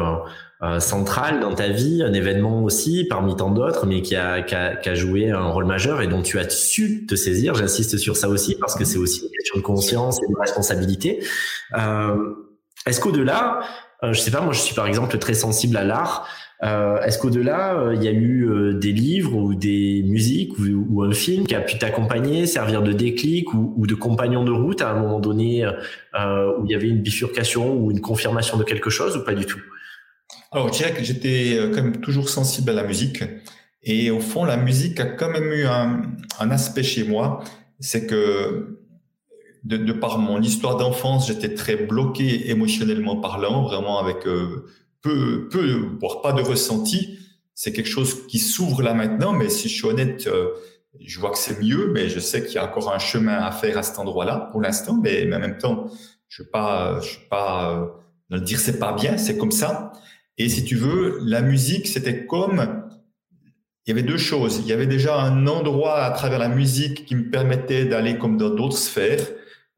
[0.62, 4.54] euh, central dans ta vie, un événement aussi parmi tant d'autres, mais qui a, qui,
[4.54, 7.54] a, qui a, joué un rôle majeur et dont tu as su te saisir.
[7.54, 11.22] J'insiste sur ça aussi parce que c'est aussi une question de conscience et de responsabilité.
[11.76, 12.34] Euh,
[12.86, 13.60] Est-ce qu'au-delà,
[14.02, 16.26] euh, je sais pas, moi je suis par exemple très sensible à l'art.
[16.62, 20.86] Euh, Est-ce qu'au-delà, euh, il y a eu euh, des livres ou des musiques ou,
[20.88, 24.52] ou, un film qui a pu t'accompagner, servir de déclic ou, ou, de compagnon de
[24.52, 28.64] route à un moment donné où il y avait une bifurcation ou une confirmation de
[28.64, 29.60] quelque chose ou pas du tout?
[30.52, 33.24] Alors, je dirais que j'étais euh, quand même toujours sensible à la musique.
[33.82, 36.02] Et au fond, la musique a quand même eu un,
[36.38, 37.42] un aspect chez moi.
[37.80, 38.78] C'est que,
[39.64, 44.66] de, de, par mon histoire d'enfance, j'étais très bloqué émotionnellement parlant, vraiment avec euh,
[45.02, 47.18] peu, peu, voire pas de ressenti.
[47.54, 50.50] C'est quelque chose qui s'ouvre là maintenant, mais si je suis honnête, euh,
[51.00, 53.50] je vois que c'est mieux, mais je sais qu'il y a encore un chemin à
[53.50, 54.98] faire à cet endroit-là pour l'instant.
[55.02, 55.90] Mais, mais, en même temps,
[56.28, 57.88] je ne pas, je suis pas,
[58.30, 59.92] de dire c'est pas bien, c'est comme ça.
[60.38, 62.82] Et si tu veux, la musique, c'était comme
[63.86, 64.58] il y avait deux choses.
[64.58, 68.36] Il y avait déjà un endroit à travers la musique qui me permettait d'aller comme
[68.36, 69.24] dans d'autres sphères.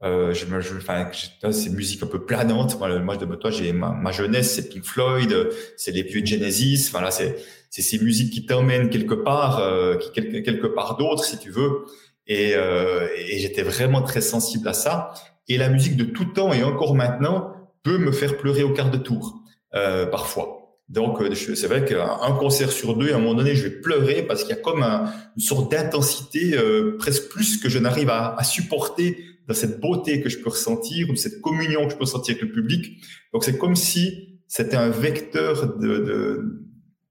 [0.02, 1.10] Euh, je, je, enfin,
[1.50, 2.78] c'est musique un peu planante.
[2.78, 6.88] Moi, moi de toi, j'ai ma, ma, jeunesse, c'est Pink Floyd, c'est les vieux Genesis.
[6.90, 7.36] Voilà, c'est
[7.70, 11.50] c'est ces musiques qui t'emmènent quelque part, euh, qui quelque, quelque part d'autre, si tu
[11.50, 11.84] veux.
[12.26, 15.12] Et, euh, et j'étais vraiment très sensible à ça.
[15.48, 18.90] Et la musique de tout temps et encore maintenant peut me faire pleurer au quart
[18.90, 19.42] de tour.
[19.74, 20.58] Euh, parfois.
[20.88, 24.22] Donc, euh, c'est vrai qu'un concert sur deux, à un moment donné, je vais pleurer
[24.22, 28.34] parce qu'il y a comme une sorte d'intensité, euh, presque plus que je n'arrive à,
[28.34, 32.04] à, supporter dans cette beauté que je peux ressentir ou cette communion que je peux
[32.04, 33.02] ressentir avec le public.
[33.34, 36.64] Donc, c'est comme si c'était un vecteur de, de,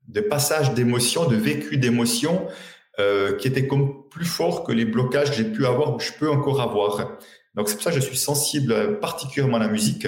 [0.08, 2.48] de passage d'émotions, de vécu d'émotions
[3.00, 6.12] euh, qui était comme plus fort que les blocages que j'ai pu avoir ou je
[6.20, 7.20] peux encore avoir.
[7.54, 10.08] Donc, c'est pour ça que je suis sensible particulièrement à la musique.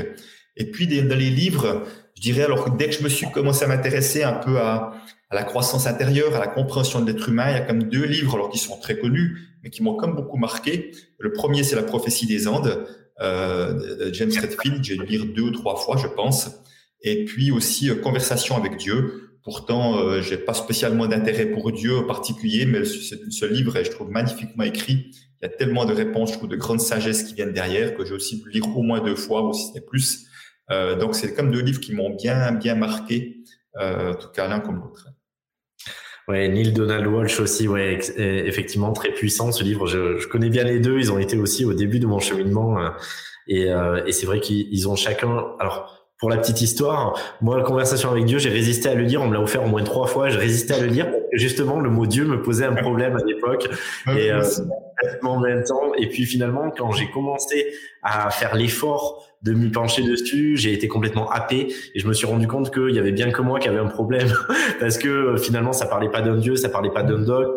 [0.57, 1.85] Et puis, dans les livres,
[2.19, 4.91] je dirais alors que dès que je me suis commencé à m'intéresser un peu à,
[5.29, 8.03] à, la croissance intérieure, à la compréhension de l'être humain, il y a comme deux
[8.03, 10.91] livres alors qui sont très connus, mais qui m'ont comme beaucoup marqué.
[11.17, 12.85] Le premier, c'est La prophétie des Andes
[13.21, 14.83] euh, de James Redfield.
[14.83, 16.49] J'ai dû lire deux ou trois fois, je pense.
[17.01, 19.37] Et puis aussi euh, Conversation avec Dieu.
[19.45, 23.85] Pourtant, euh, j'ai pas spécialement d'intérêt pour Dieu en particulier, mais ce, ce, livre est,
[23.85, 25.11] je trouve, magnifiquement écrit.
[25.41, 28.03] Il y a tellement de réponses, je trouve, de grande sagesse qui viennent derrière que
[28.03, 30.25] j'ai aussi pu lire au moins deux fois, ou si ce n'est plus.
[30.71, 33.37] Euh, donc, c'est comme deux livres qui m'ont bien, bien marqué,
[33.79, 35.07] euh, en tout cas l'un comme l'autre.
[36.29, 39.87] Ouais, Neil Donald Walsh aussi, ouais, effectivement très puissant ce livre.
[39.87, 40.99] Je, je, connais bien les deux.
[40.99, 42.89] Ils ont été aussi au début de mon cheminement, euh,
[43.47, 45.43] et, euh, et c'est vrai qu'ils ont chacun.
[45.59, 49.23] Alors, pour la petite histoire, moi, la conversation avec Dieu, j'ai résisté à le lire.
[49.23, 50.29] On me l'a offert au moins trois fois.
[50.29, 51.07] J'ai résisté à le lire.
[51.31, 53.67] Justement, le mot Dieu me posait un problème à l'époque.
[54.15, 54.43] et euh,
[55.97, 57.67] Et puis finalement, quand j'ai commencé
[58.01, 60.57] à faire l'effort de m'y pencher dessus.
[60.57, 61.67] J'ai été complètement happé.
[61.95, 63.87] Et je me suis rendu compte qu'il y avait bien que moi qui avait un
[63.87, 64.27] problème.
[64.79, 67.53] Parce que euh, finalement ça parlait pas d'un dieu, ça parlait pas d'un dogme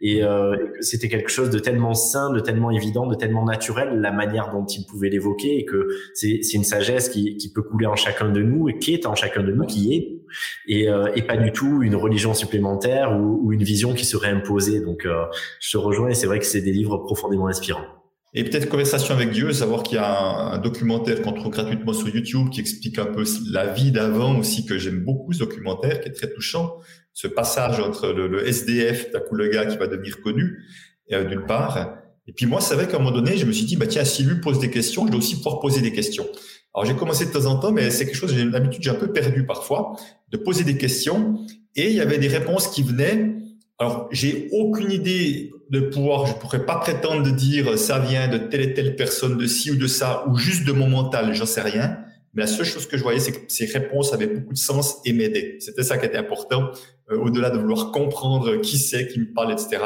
[0.00, 4.12] et, euh, c'était quelque chose de tellement sain, de tellement évident, de tellement naturel la
[4.12, 5.58] manière dont il pouvait l'évoquer.
[5.58, 8.94] Et que c'est une sagesse qui, qui, peut couler en chacun de nous et qui
[8.94, 10.21] est en chacun de nous, qui est
[10.66, 14.30] et, euh, et pas du tout une religion supplémentaire ou, ou, une vision qui serait
[14.30, 14.80] imposée.
[14.80, 15.24] Donc euh,
[15.60, 17.86] je te rejoins et c'est vrai que c'est des livres profondément inspirants.
[18.34, 22.08] Et peut-être conversation avec Dieu, savoir qu'il y a un, documentaire qu'on trouve gratuitement sur
[22.08, 26.08] YouTube qui explique un peu la vie d'avant aussi, que j'aime beaucoup ce documentaire, qui
[26.08, 26.78] est très touchant.
[27.12, 30.64] Ce passage entre le, SDF, d'un coup le gars qui va devenir connu,
[31.12, 31.98] euh, d'une part.
[32.26, 34.04] Et puis moi, c'est vrai qu'à un moment donné, je me suis dit, bah tiens,
[34.04, 36.26] si lui pose des questions, je dois aussi pouvoir poser des questions.
[36.74, 38.94] Alors j'ai commencé de temps en temps, mais c'est quelque chose j'ai l'habitude, j'ai un
[38.94, 39.94] peu perdu parfois,
[40.32, 41.38] de poser des questions.
[41.76, 43.36] Et il y avait des réponses qui venaient.
[43.78, 48.38] Alors j'ai aucune idée de pouvoir, je pourrais pas prétendre de dire ça vient de
[48.38, 51.46] telle et telle personne, de ci ou de ça, ou juste de mon mental, j'en
[51.46, 51.98] sais rien.
[52.34, 54.96] Mais la seule chose que je voyais, c'est que ces réponses avaient beaucoup de sens
[55.04, 55.56] et m'aidaient.
[55.60, 56.70] C'était ça qui était important,
[57.10, 59.82] euh, au-delà de vouloir comprendre qui c'est, qui me parle, etc.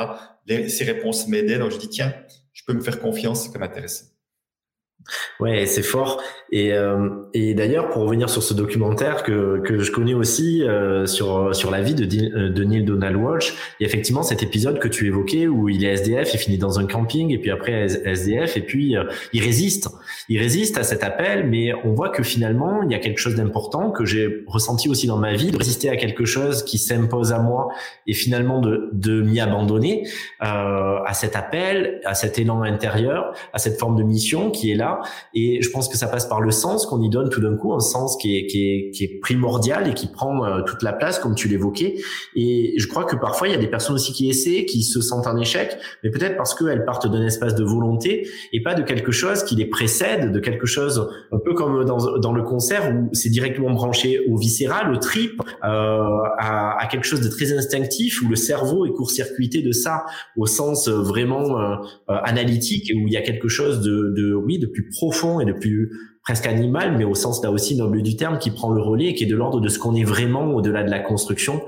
[0.68, 2.14] ces réponses m'aidaient, donc je dis tiens,
[2.52, 4.06] je peux me faire confiance, c'est comme intéressant.
[5.38, 6.22] Ouais, c'est fort.
[6.50, 11.06] Et, euh, et d'ailleurs, pour revenir sur ce documentaire que, que je connais aussi euh,
[11.06, 14.42] sur sur la vie de, euh, de Neil Donald Walsh, il y a effectivement cet
[14.42, 17.50] épisode que tu évoquais où il est SDF, il finit dans un camping et puis
[17.50, 19.88] après SDF et puis euh, il résiste,
[20.28, 23.34] il résiste à cet appel, mais on voit que finalement il y a quelque chose
[23.34, 27.32] d'important que j'ai ressenti aussi dans ma vie, de résister à quelque chose qui s'impose
[27.32, 27.68] à moi
[28.06, 30.06] et finalement de de m'y abandonner
[30.42, 34.76] euh, à cet appel, à cet élan intérieur, à cette forme de mission qui est
[34.76, 34.85] là
[35.34, 37.72] et je pense que ça passe par le sens qu'on y donne tout d'un coup,
[37.72, 40.92] un sens qui est, qui est, qui est primordial et qui prend euh, toute la
[40.92, 41.96] place, comme tu l'évoquais.
[42.34, 45.00] Et je crois que parfois, il y a des personnes aussi qui essaient, qui se
[45.00, 48.82] sentent en échec, mais peut-être parce qu'elles partent d'un espace de volonté et pas de
[48.82, 52.92] quelque chose qui les précède, de quelque chose un peu comme dans, dans le concert
[52.94, 55.66] où c'est directement branché au viscéral, au trip, euh,
[56.38, 60.04] à, à, quelque chose de très instinctif où le cerveau est court-circuité de ça
[60.36, 61.76] au sens vraiment euh,
[62.10, 65.44] euh analytique où il y a quelque chose de, de oui de plus profond et
[65.44, 65.90] de plus
[66.26, 69.14] presque animal, mais au sens là aussi noble du terme, qui prend le relais et
[69.14, 71.62] qui est de l'ordre de ce qu'on est vraiment au-delà de la construction.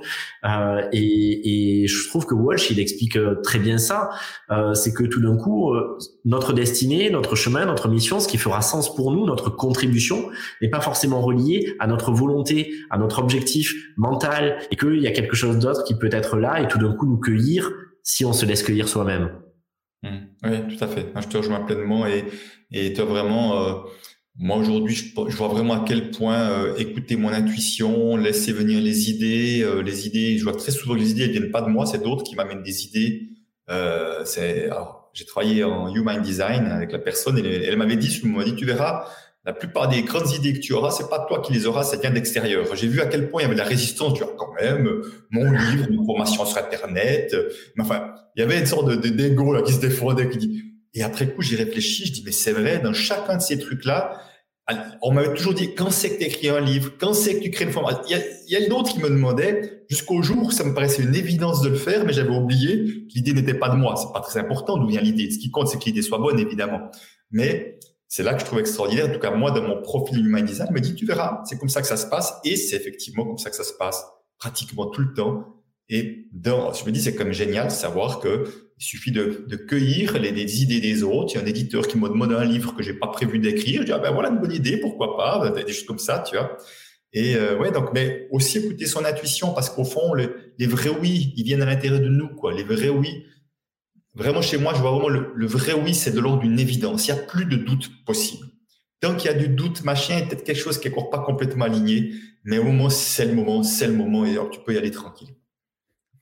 [0.45, 4.11] Euh, et, je trouve que Walsh, il explique euh, très bien ça.
[4.51, 8.37] Euh, c'est que tout d'un coup, euh, notre destinée, notre chemin, notre mission, ce qui
[8.37, 10.29] fera sens pour nous, notre contribution,
[10.61, 15.13] n'est pas forcément relié à notre volonté, à notre objectif mental, et qu'il y a
[15.13, 17.71] quelque chose d'autre qui peut être là et tout d'un coup nous cueillir
[18.03, 19.31] si on se laisse cueillir soi-même.
[20.03, 20.09] Mmh.
[20.45, 21.07] Oui, tout à fait.
[21.21, 22.25] Je te rejoins pleinement et
[22.71, 23.75] et tu vraiment, euh,
[24.37, 28.81] moi aujourd'hui, je, je, vois vraiment à quel point euh, écouter mon intuition, laisser venir
[28.81, 30.37] les idées, euh, les idées.
[30.39, 32.37] Je vois très souvent que les idées elles viennent pas de moi, c'est d'autres qui
[32.37, 33.31] m'amènent des idées.
[33.71, 34.69] Euh, c'est,
[35.15, 38.55] j'ai travaillé en human design avec la personne et elle, m'avait dit, elle m'a dit,
[38.55, 39.07] tu verras,
[39.49, 41.97] la plupart des grandes idées que tu auras, c'est pas toi qui les auras, ça
[41.97, 42.67] vient d'extérieur.
[42.77, 44.13] J'ai vu à quel point il y avait de la résistance.
[44.13, 47.35] Tu vois, quand même, mon livre, une formation sur Internet.
[47.75, 50.65] Mais enfin, il y avait une sorte de, d'égo là qui se défendait, qui dit,
[50.93, 54.21] et après coup, j'y réfléchis, je dis, mais c'est vrai, dans chacun de ces trucs-là,
[55.01, 57.65] on m'avait toujours dit, quand c'est que tu un livre, quand c'est que tu crées
[57.65, 58.03] une formation?
[58.07, 60.63] Il y a, il y a une autre qui me demandait, jusqu'au jour où ça
[60.63, 63.77] me paraissait une évidence de le faire, mais j'avais oublié que l'idée n'était pas de
[63.77, 63.95] moi.
[63.97, 65.31] C'est pas très important d'où vient l'idée.
[65.31, 66.91] Ce qui compte, c'est que l'idée soit bonne, évidemment.
[67.31, 67.79] Mais
[68.09, 69.09] c'est là que je trouve extraordinaire.
[69.09, 71.69] En tout cas, moi, dans mon profil human design, me dit, tu verras, c'est comme
[71.69, 72.35] ça que ça se passe.
[72.45, 74.05] Et c'est effectivement comme ça que ça se passe
[74.39, 75.55] pratiquement tout le temps.
[75.91, 78.45] Et dans, je me dis, c'est comme génial de savoir que
[78.81, 81.35] il suffit de, de cueillir les, les, idées des autres.
[81.35, 83.81] Il y a un éditeur qui m'a demandé un livre que j'ai pas prévu d'écrire.
[83.81, 86.37] Je dis, ah ben voilà une bonne idée, pourquoi pas, des choses comme ça, tu
[86.37, 86.57] vois.
[87.13, 91.33] Et euh, ouais, donc, mais aussi écouter son intuition parce qu'au fond, les vrais oui,
[91.37, 92.53] ils viennent à l'intérieur de nous, quoi.
[92.53, 93.25] Les vrais oui,
[94.19, 97.09] vraiment chez moi, je vois vraiment le, le vrai oui, c'est de l'ordre d'une évidence.
[97.09, 98.47] Il n'y a plus de doute possible.
[99.01, 100.91] Tant qu'il y a du doute, machin, il y a peut-être quelque chose qui est
[100.91, 102.13] encore pas complètement aligné,
[102.45, 104.91] mais au moment, c'est le moment, c'est le moment, et alors tu peux y aller
[104.91, 105.29] tranquille.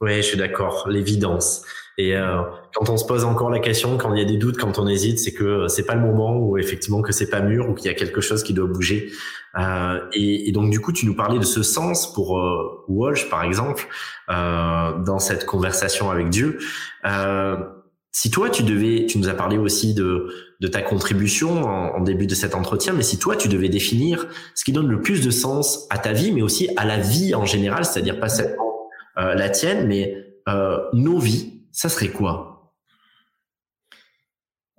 [0.01, 0.87] Oui, je suis d'accord.
[0.89, 1.63] L'évidence.
[1.99, 2.43] Et euh,
[2.75, 4.87] quand on se pose encore la question, quand il y a des doutes, quand on
[4.87, 7.87] hésite, c'est que c'est pas le moment où effectivement que c'est pas mûr ou qu'il
[7.87, 9.11] y a quelque chose qui doit bouger.
[9.59, 13.31] Euh, et, et, donc du coup, tu nous parlais de ce sens pour euh, Walsh,
[13.31, 13.89] par exemple,
[14.29, 16.59] euh, dans cette conversation avec Dieu.
[17.07, 17.57] Euh,
[18.17, 20.33] si toi, tu devais, tu nous as parlé aussi de,
[20.73, 24.73] ta contribution en, début de cet entretien, mais si toi, tu devais définir ce qui
[24.73, 27.85] donne le plus de sens à ta vie, mais aussi à la vie en général,
[27.85, 30.17] c'est-à-dire pas seulement la tienne, mais
[30.95, 32.73] nos vies, ça serait quoi?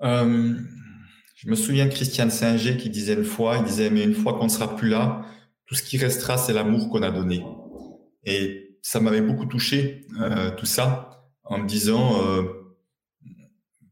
[0.02, 0.56] Euh,
[1.36, 4.34] Je me souviens de Christiane Singer qui disait une fois, il disait, mais une fois
[4.34, 5.28] qu'on ne sera plus là,
[5.67, 7.45] tout ce qui restera, c'est l'amour qu'on a donné.
[8.23, 11.12] Et ça m'avait beaucoup touché, euh, tout ça,
[11.43, 12.57] en me disant, euh,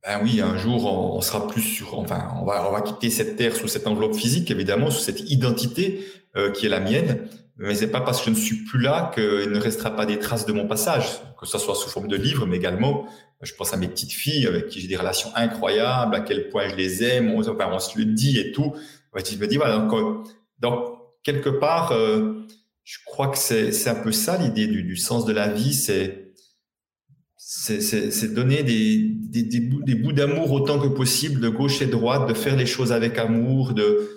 [0.05, 3.37] ben oui, un jour, on, sera plus sur, enfin, on va, on va quitter cette
[3.37, 6.05] terre sous cette enveloppe physique, évidemment, sous cette identité
[6.53, 9.49] qui est la mienne, mais c'est pas parce que je ne suis plus là qu'il
[9.49, 11.05] ne restera pas des traces de mon passage,
[11.39, 13.07] que ce soit sous forme de livre, mais également,
[13.41, 16.67] je pense à mes petites filles avec qui j'ai des relations incroyables, à quel point
[16.67, 18.73] je les aime, on, enfin, on se le dit et tout.
[19.15, 20.85] Je me dis, voilà, donc, euh, donc
[21.23, 22.45] quelque part, euh,
[22.83, 26.24] je crois que c'est un peu ça l'idée du, du, sens de la vie, c'est
[27.47, 31.85] c'est donner des, des, des bouts, des bouts d'amour autant que possible, de gauche et
[31.85, 34.09] droite, de faire les choses avec amour, de,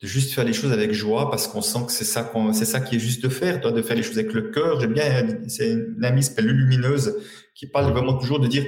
[0.00, 2.80] de juste faire les choses avec joie, parce qu'on sent que c'est ça, c'est ça
[2.80, 4.80] qui est juste de faire, toi, de faire les choses avec le cœur.
[4.80, 5.04] J'aime bien,
[5.46, 7.14] c'est une amie s'appelle Lumineuse
[7.54, 8.66] qui parle vraiment toujours de dire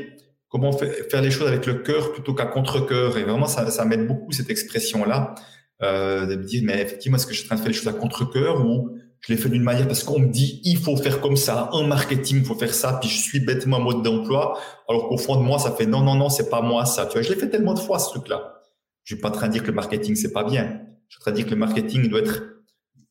[0.48, 3.18] comment faire les choses avec le cœur plutôt qu'à contre-cœur.
[3.18, 5.34] Et vraiment, ça, ça m'aide beaucoup cette expression-là,
[5.82, 7.76] euh, de me dire, mais effectivement, est-ce que je suis en train de faire les
[7.76, 10.96] choses à contre-cœur ou je l'ai fait d'une manière parce qu'on me dit il faut
[10.98, 14.58] faire comme ça, en marketing il faut faire ça, puis je suis bêtement mode d'emploi,
[14.86, 17.06] alors qu'au fond de moi ça fait non non non c'est pas moi ça.
[17.06, 18.60] Tu vois, je l'ai fait tellement de fois ce truc-là.
[19.02, 20.82] Je suis pas en train de dire que le marketing c'est pas bien.
[21.08, 22.42] Je suis en train de dire que le marketing doit être,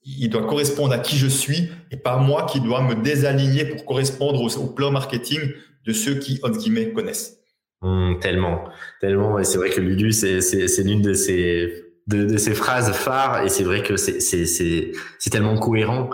[0.05, 3.83] il doit correspondre à qui je suis et pas moi qui dois me désaligner pour
[3.83, 5.39] correspondre au, plan marketing
[5.83, 7.39] de ceux qui entre guillemets connaissent.
[7.81, 8.65] Mmh, tellement,
[9.01, 9.39] tellement.
[9.39, 13.49] Et c'est vrai que Lulu, c'est l'une de ces de, de, ces phrases phares et
[13.49, 16.09] c'est vrai que c'est c'est tellement cohérent.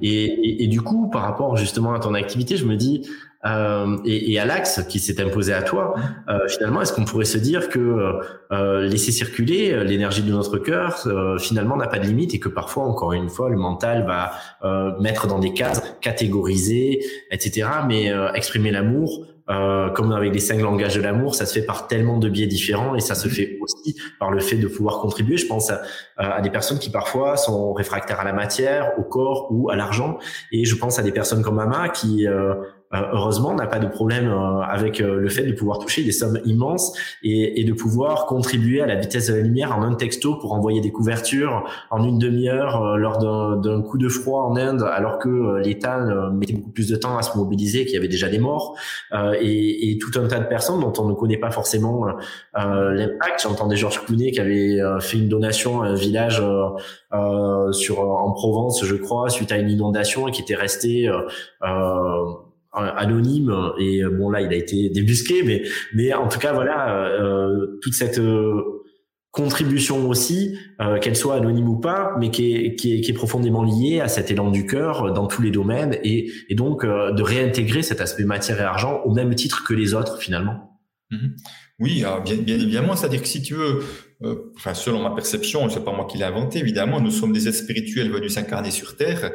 [0.00, 3.08] Et, et, du coup par rapport justement à ton activité je me dis
[3.44, 5.94] euh, et, et, à l'axe qui s'est imposé à toi
[6.28, 8.20] euh, finalement est-ce qu'on pourrait se dire que
[8.50, 12.48] euh, laisser circuler l'énergie de notre cœur euh, finalement n'a pas de limite et que
[12.48, 14.32] parfois encore une fois le mental va
[14.64, 20.60] euh, mettre dans des cases catégoriser etc mais exprimer l'amour euh, comme avec les cinq
[20.60, 23.58] langages de l'amour, ça se fait par tellement de biais différents et ça se fait
[23.60, 25.36] aussi par le fait de pouvoir contribuer.
[25.36, 25.82] Je pense à,
[26.16, 30.18] à des personnes qui parfois sont réfractaires à la matière, au corps ou à l'argent.
[30.52, 32.54] Et je pense à des personnes comme Mama qui euh, euh,
[32.92, 36.38] heureusement, n'a pas de problème euh, avec euh, le fait de pouvoir toucher des sommes
[36.44, 40.36] immenses et, et, de pouvoir contribuer à la vitesse de la lumière en un texto
[40.36, 45.18] pour envoyer des couvertures en une demi-heure lors d'un coup de froid en Inde, alors
[45.18, 45.98] que l'État
[46.32, 48.76] mettait beaucoup plus de temps à se mobiliser, qu'il y avait déjà des morts,
[49.40, 52.06] et, et, tout un tas de personnes dont on ne connaît pas forcément
[52.54, 53.42] l'impact.
[53.42, 56.42] J'entendais Georges Clooney qui avait fait une donation à un village
[57.72, 61.10] sur en Provence, je crois, suite à une inondation et qui était resté
[62.76, 65.62] anonyme et euh, bon là il a été débusqué mais
[65.94, 68.82] mais en tout cas voilà euh, toute cette euh,
[69.30, 70.58] contribution aussi
[71.02, 74.50] qu'elle soit anonyme ou pas mais qui est, qui est, profondément liée à cet élan
[74.50, 78.64] du cœur dans tous les domaines et, et donc de réintégrer cet aspect matière et
[78.64, 80.80] argent au même titre que les autres finalement
[81.12, 81.30] mm-hmm.
[81.80, 83.80] oui bien, bien évidemment c'est à dire que si tu veux
[84.56, 87.58] enfin selon ma perception c'est pas moi qui l'ai inventé évidemment nous sommes des êtres
[87.58, 89.32] spirituels venus s'incarner sur terre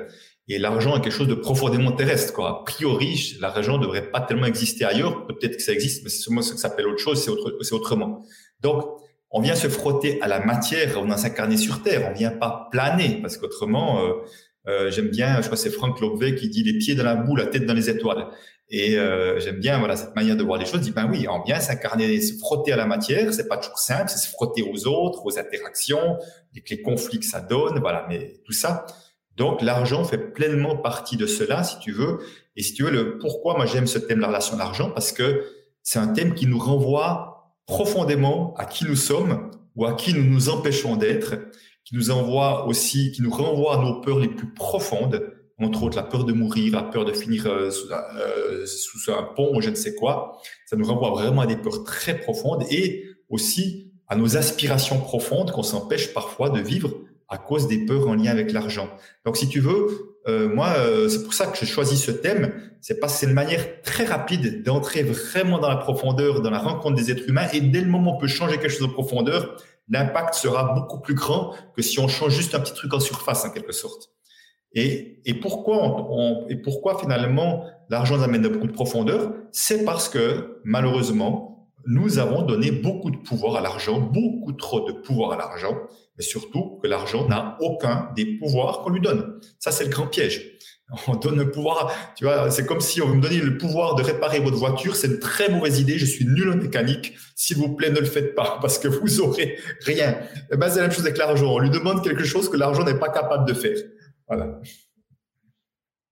[0.48, 2.34] et l'argent est quelque chose de profondément terrestre.
[2.34, 2.50] Quoi.
[2.50, 5.28] A priori, l'argent ne devrait pas tellement exister ailleurs.
[5.28, 8.26] Peut-être que ça existe, mais c'est ce que ça s'appelle autre chose, c'est autre, autrement.
[8.60, 8.84] Donc,
[9.30, 12.68] on vient se frotter à la matière, on vient s'incarner sur Terre, on vient pas
[12.72, 14.14] planer, parce qu'autrement, euh,
[14.68, 17.16] euh, j'aime bien, je crois que c'est Frank Lobvé qui dit les pieds dans la
[17.16, 18.28] boue, la tête dans les étoiles.
[18.70, 20.82] Et euh, j'aime bien voilà cette manière de voir les choses.
[20.82, 24.10] Dit ben oui, on vient s'incarner, se frotter à la matière, c'est pas toujours simple,
[24.10, 26.18] c'est se frotter aux autres, aux interactions,
[26.54, 28.06] les, les conflits que ça donne, voilà.
[28.10, 28.86] Mais tout ça,
[29.38, 32.20] donc l'argent fait pleinement partie de cela, si tu veux.
[32.56, 35.12] Et si tu veux, le pourquoi moi j'aime ce thème, la relation à l'argent, parce
[35.12, 35.46] que
[35.84, 40.24] c'est un thème qui nous renvoie profondément à qui nous sommes ou à qui nous
[40.24, 41.36] nous empêchons d'être,
[41.86, 45.96] qui nous envoie aussi, qui nous renvoie à nos peurs les plus profondes, entre autres
[45.96, 49.70] la peur de mourir, la peur de finir euh, euh, sous, un pont ou je
[49.70, 50.40] ne sais quoi.
[50.66, 55.52] Ça nous renvoie vraiment à des peurs très profondes et aussi à nos aspirations profondes
[55.52, 56.92] qu'on s'empêche parfois de vivre
[57.32, 58.90] à cause des peurs en lien avec l'argent.
[59.26, 62.54] Donc, si tu veux, euh, moi, euh, c'est pour ça que j'ai choisi ce thème.
[62.82, 66.60] C'est parce que c'est une manière très rapide d'entrer vraiment dans la profondeur, dans la
[66.60, 67.48] rencontre des êtres humains.
[67.54, 69.56] Et dès le moment où on peut changer quelque chose en profondeur,
[69.90, 73.46] l'impact sera beaucoup plus grand que si on change juste un petit truc en surface,
[73.46, 74.10] en quelque sorte.
[74.74, 75.78] Et, et pourquoi
[76.12, 79.34] on, et pourquoi finalement l'argent nous amène beaucoup de profondeur?
[79.52, 84.94] C'est parce que malheureusement, nous avons donné beaucoup de pouvoir à l'argent, beaucoup trop de
[84.94, 85.76] pouvoir à l'argent
[86.18, 89.40] mais surtout que l'argent n'a aucun des pouvoirs qu'on lui donne.
[89.60, 90.60] Ça, c'est le grand piège.
[91.08, 94.04] On donne le pouvoir, tu vois, c'est comme si on me donnait le pouvoir de
[94.04, 94.96] réparer votre voiture.
[94.96, 95.98] C'est une très mauvaise idée.
[95.98, 97.14] Je suis nul en mécanique.
[97.34, 100.18] S'il vous plaît, ne le faites pas parce que vous aurez rien.
[100.52, 101.54] Eh ben, c'est la même chose avec l'argent.
[101.54, 103.78] On lui demande quelque chose que l'argent n'est pas capable de faire.
[104.28, 104.60] Voilà.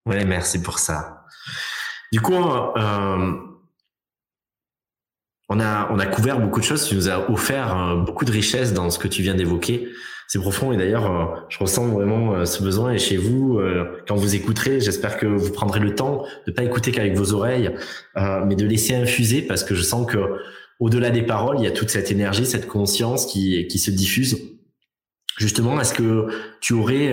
[0.05, 1.25] Oui, merci pour ça.
[2.11, 3.35] Du coup, euh,
[5.49, 6.85] on a, on a couvert beaucoup de choses.
[6.87, 9.89] Tu nous as offert euh, beaucoup de richesses dans ce que tu viens d'évoquer.
[10.27, 12.91] C'est profond et d'ailleurs, euh, je ressens vraiment euh, ce besoin.
[12.91, 13.59] Et chez vous,
[14.07, 17.75] quand vous écouterez, j'espère que vous prendrez le temps de pas écouter qu'avec vos oreilles,
[18.15, 20.19] mais de laisser infuser parce que je sens que
[20.79, 24.37] au-delà des paroles, il y a toute cette énergie, cette conscience qui, qui se diffuse.
[25.37, 26.27] Justement, est-ce que
[26.61, 27.11] tu aurais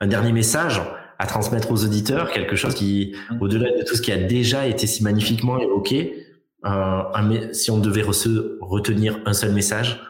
[0.00, 0.80] un dernier message
[1.18, 4.86] à transmettre aux auditeurs, quelque chose qui, au-delà de tout ce qui a déjà été
[4.86, 6.23] si magnifiquement évoqué,
[6.66, 10.00] euh, si on devait retenir un seul message,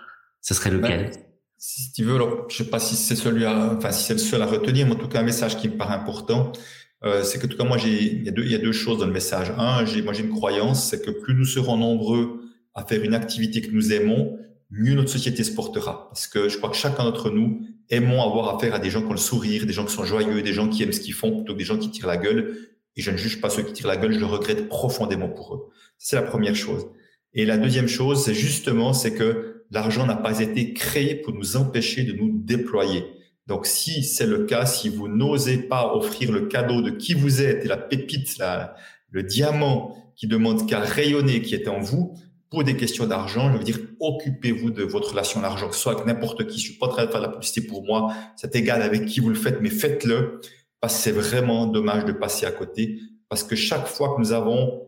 [0.41, 1.11] ce serait lequel?
[1.59, 4.19] Si tu veux, alors, je sais pas si c'est celui, à, enfin si c'est le
[4.19, 6.53] seul à retenir, mais en tout cas un message qui me paraît important.
[7.05, 8.73] euh, c'est que, en tout cas, moi, il y, a deux, il y a deux
[8.73, 9.53] choses dans le message.
[9.59, 12.41] Un, j'ai, moi, j'ai une croyance, c'est que plus nous serons nombreux
[12.75, 14.39] à faire une activité que nous aimons,
[14.71, 16.09] mieux notre société se portera.
[16.09, 19.09] Parce que je crois que chacun d'entre nous aimons avoir affaire à des gens qui
[19.09, 21.37] ont le sourire, des gens qui sont joyeux, des gens qui aiment ce qu'ils font,
[21.37, 22.57] plutôt que des gens qui tirent la gueule.
[22.97, 25.55] Et je ne juge pas ceux qui tirent la gueule, je le regrette profondément pour
[25.55, 25.69] eux.
[25.99, 26.87] C'est la première chose.
[27.33, 31.57] Et la deuxième chose, c'est justement, c'est que l'argent n'a pas été créé pour nous
[31.57, 33.05] empêcher de nous déployer.
[33.47, 37.43] Donc, si c'est le cas, si vous n'osez pas offrir le cadeau de qui vous
[37.43, 38.75] êtes et la pépite, la,
[39.11, 42.15] le diamant qui demande qu'à rayonner, qui est en vous,
[42.51, 46.07] pour des questions d'argent, je veux dire, occupez-vous de votre relation à l'argent, soit avec
[46.07, 46.59] n'importe qui.
[46.59, 48.15] Je suis pas en train de faire de la publicité pour moi.
[48.37, 50.41] C'est égal avec qui vous le faites, mais faites-le
[50.89, 52.99] c'est vraiment dommage de passer à côté.
[53.29, 54.85] Parce que chaque fois que nous avons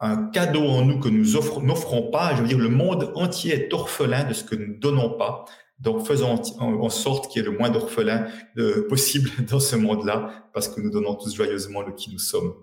[0.00, 1.24] un cadeau en nous que nous
[1.62, 5.16] n'offrons pas, je veux dire, le monde entier est orphelin de ce que nous donnons
[5.16, 5.46] pas.
[5.78, 8.26] Donc, faisons en sorte qu'il y ait le moins d'orphelins
[8.58, 12.54] euh, possible dans ce monde-là, parce que nous donnons tous joyeusement le qui nous sommes.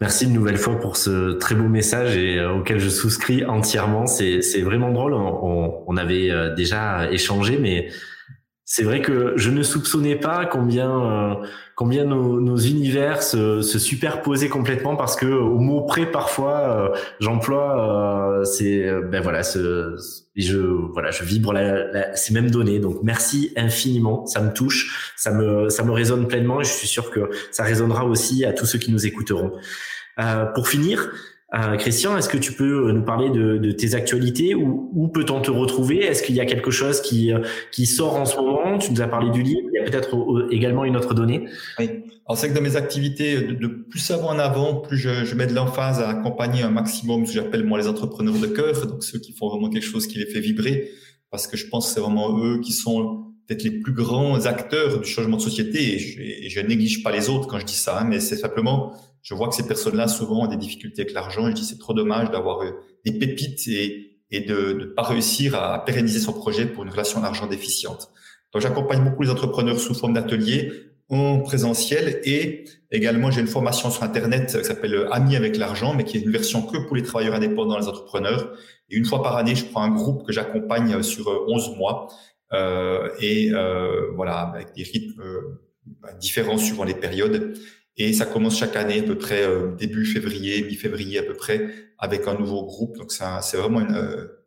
[0.00, 4.06] Merci une nouvelle fois pour ce très beau message et euh, auquel je souscris entièrement.
[4.06, 5.14] C'est vraiment drôle.
[5.14, 7.88] On, on, avait euh, déjà échangé, mais
[8.70, 11.34] c'est vrai que je ne soupçonnais pas combien euh,
[11.74, 16.98] combien nos, nos univers se, se, superposaient complètement parce que au mot près parfois euh,
[17.18, 19.96] j'emploie euh, c'est ben voilà ce,
[20.36, 22.78] je voilà je vibre la, ces mêmes données.
[22.78, 24.26] Donc merci infiniment.
[24.26, 25.14] Ça me touche.
[25.16, 28.52] Ça me ça me résonne pleinement et je suis sûr que ça résonnera aussi à
[28.52, 29.52] tous ceux qui nous écouteront.
[30.54, 31.37] Pour finir euh,
[31.78, 35.40] Christian, est-ce que tu peux euh, nous parler de, de tes actualités ou où peut-on
[35.40, 36.04] te retrouver?
[36.04, 37.40] Est-ce qu'il y a quelque chose qui, euh,
[37.72, 38.76] qui sort en ce moment?
[38.76, 40.14] Tu nous as parlé du livre, il y a peut-être
[40.50, 41.46] également une autre donnée.
[41.78, 41.88] Oui,
[42.26, 45.34] alors c'est que dans mes activités, de, de plus avant en avant, plus je, je
[45.34, 48.86] mets de l'emphase à accompagner un maximum ce que j'appelle moi les entrepreneurs de cœur,
[48.86, 50.90] donc ceux qui font vraiment quelque chose qui les fait vibrer,
[51.30, 55.00] parce que je pense que c'est vraiment eux qui sont peut-être les plus grands acteurs
[55.00, 57.72] du changement de société, et je, et je néglige pas les autres quand je dis
[57.72, 58.92] ça, hein, mais c'est simplement
[59.22, 61.48] je vois que ces personnes-là souvent ont des difficultés avec l'argent.
[61.48, 62.72] Je dis c'est trop dommage d'avoir euh,
[63.04, 67.20] des pépites et, et de ne pas réussir à pérenniser son projet pour une relation
[67.20, 68.10] d'argent déficiente.
[68.52, 70.72] Donc j'accompagne beaucoup les entrepreneurs sous forme d'ateliers
[71.10, 75.94] en présentiel et également j'ai une formation sur Internet qui s'appelle euh, Amis avec l'argent,
[75.94, 78.52] mais qui est une version que pour les travailleurs indépendants, les entrepreneurs.
[78.90, 82.08] Et une fois par année, je prends un groupe que j'accompagne euh, sur 11 mois
[82.52, 85.22] euh, et euh, voilà avec des rythmes
[86.18, 87.58] différents suivant les périodes.
[87.98, 91.68] Et ça commence chaque année, à peu près euh, début février, mi-février à peu près,
[91.98, 92.96] avec un nouveau groupe.
[92.96, 94.38] Donc c'est vraiment une, euh,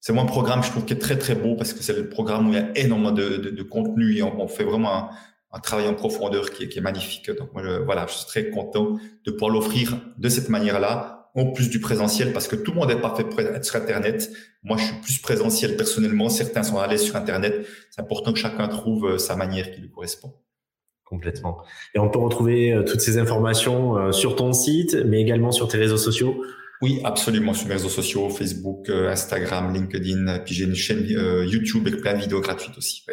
[0.00, 2.08] c'est moi un programme je trouve qui est très très beau parce que c'est le
[2.08, 5.10] programme où il y a énormément de, de, de contenu et on, fait vraiment un,
[5.52, 7.30] un, travail en profondeur qui est, qui est magnifique.
[7.36, 11.46] Donc moi, je, voilà, je suis très content de pouvoir l'offrir de cette manière-là, en
[11.46, 14.30] plus du présentiel, parce que tout le monde n'est pas fait pour être sur Internet.
[14.62, 16.28] Moi, je suis plus présentiel personnellement.
[16.28, 17.66] Certains sont l'aise sur Internet.
[17.90, 20.32] C'est important que chacun trouve euh, sa manière qui lui correspond.
[21.10, 21.64] Complètement.
[21.92, 25.66] Et on peut retrouver euh, toutes ces informations euh, sur ton site, mais également sur
[25.66, 26.44] tes réseaux sociaux
[26.82, 31.04] Oui, absolument, sur mes réseaux sociaux, Facebook, euh, Instagram, LinkedIn, puis j'ai une chaîne
[31.48, 33.04] YouTube avec plein de vidéos gratuites aussi.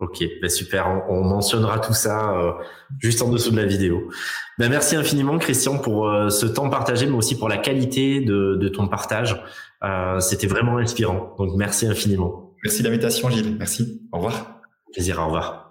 [0.00, 2.56] Ok, ben super, on, mentionnera tout ça
[3.00, 4.10] juste en dessous de la vidéo.
[4.56, 8.68] Ben merci infiniment Christian pour ce temps partagé, mais aussi pour la qualité de, de
[8.68, 9.42] ton partage.
[10.20, 12.54] C'était vraiment inspirant, donc merci infiniment.
[12.62, 14.60] Merci de l'invitation Gilles, merci, au revoir.
[14.92, 15.67] Plaisir, au revoir.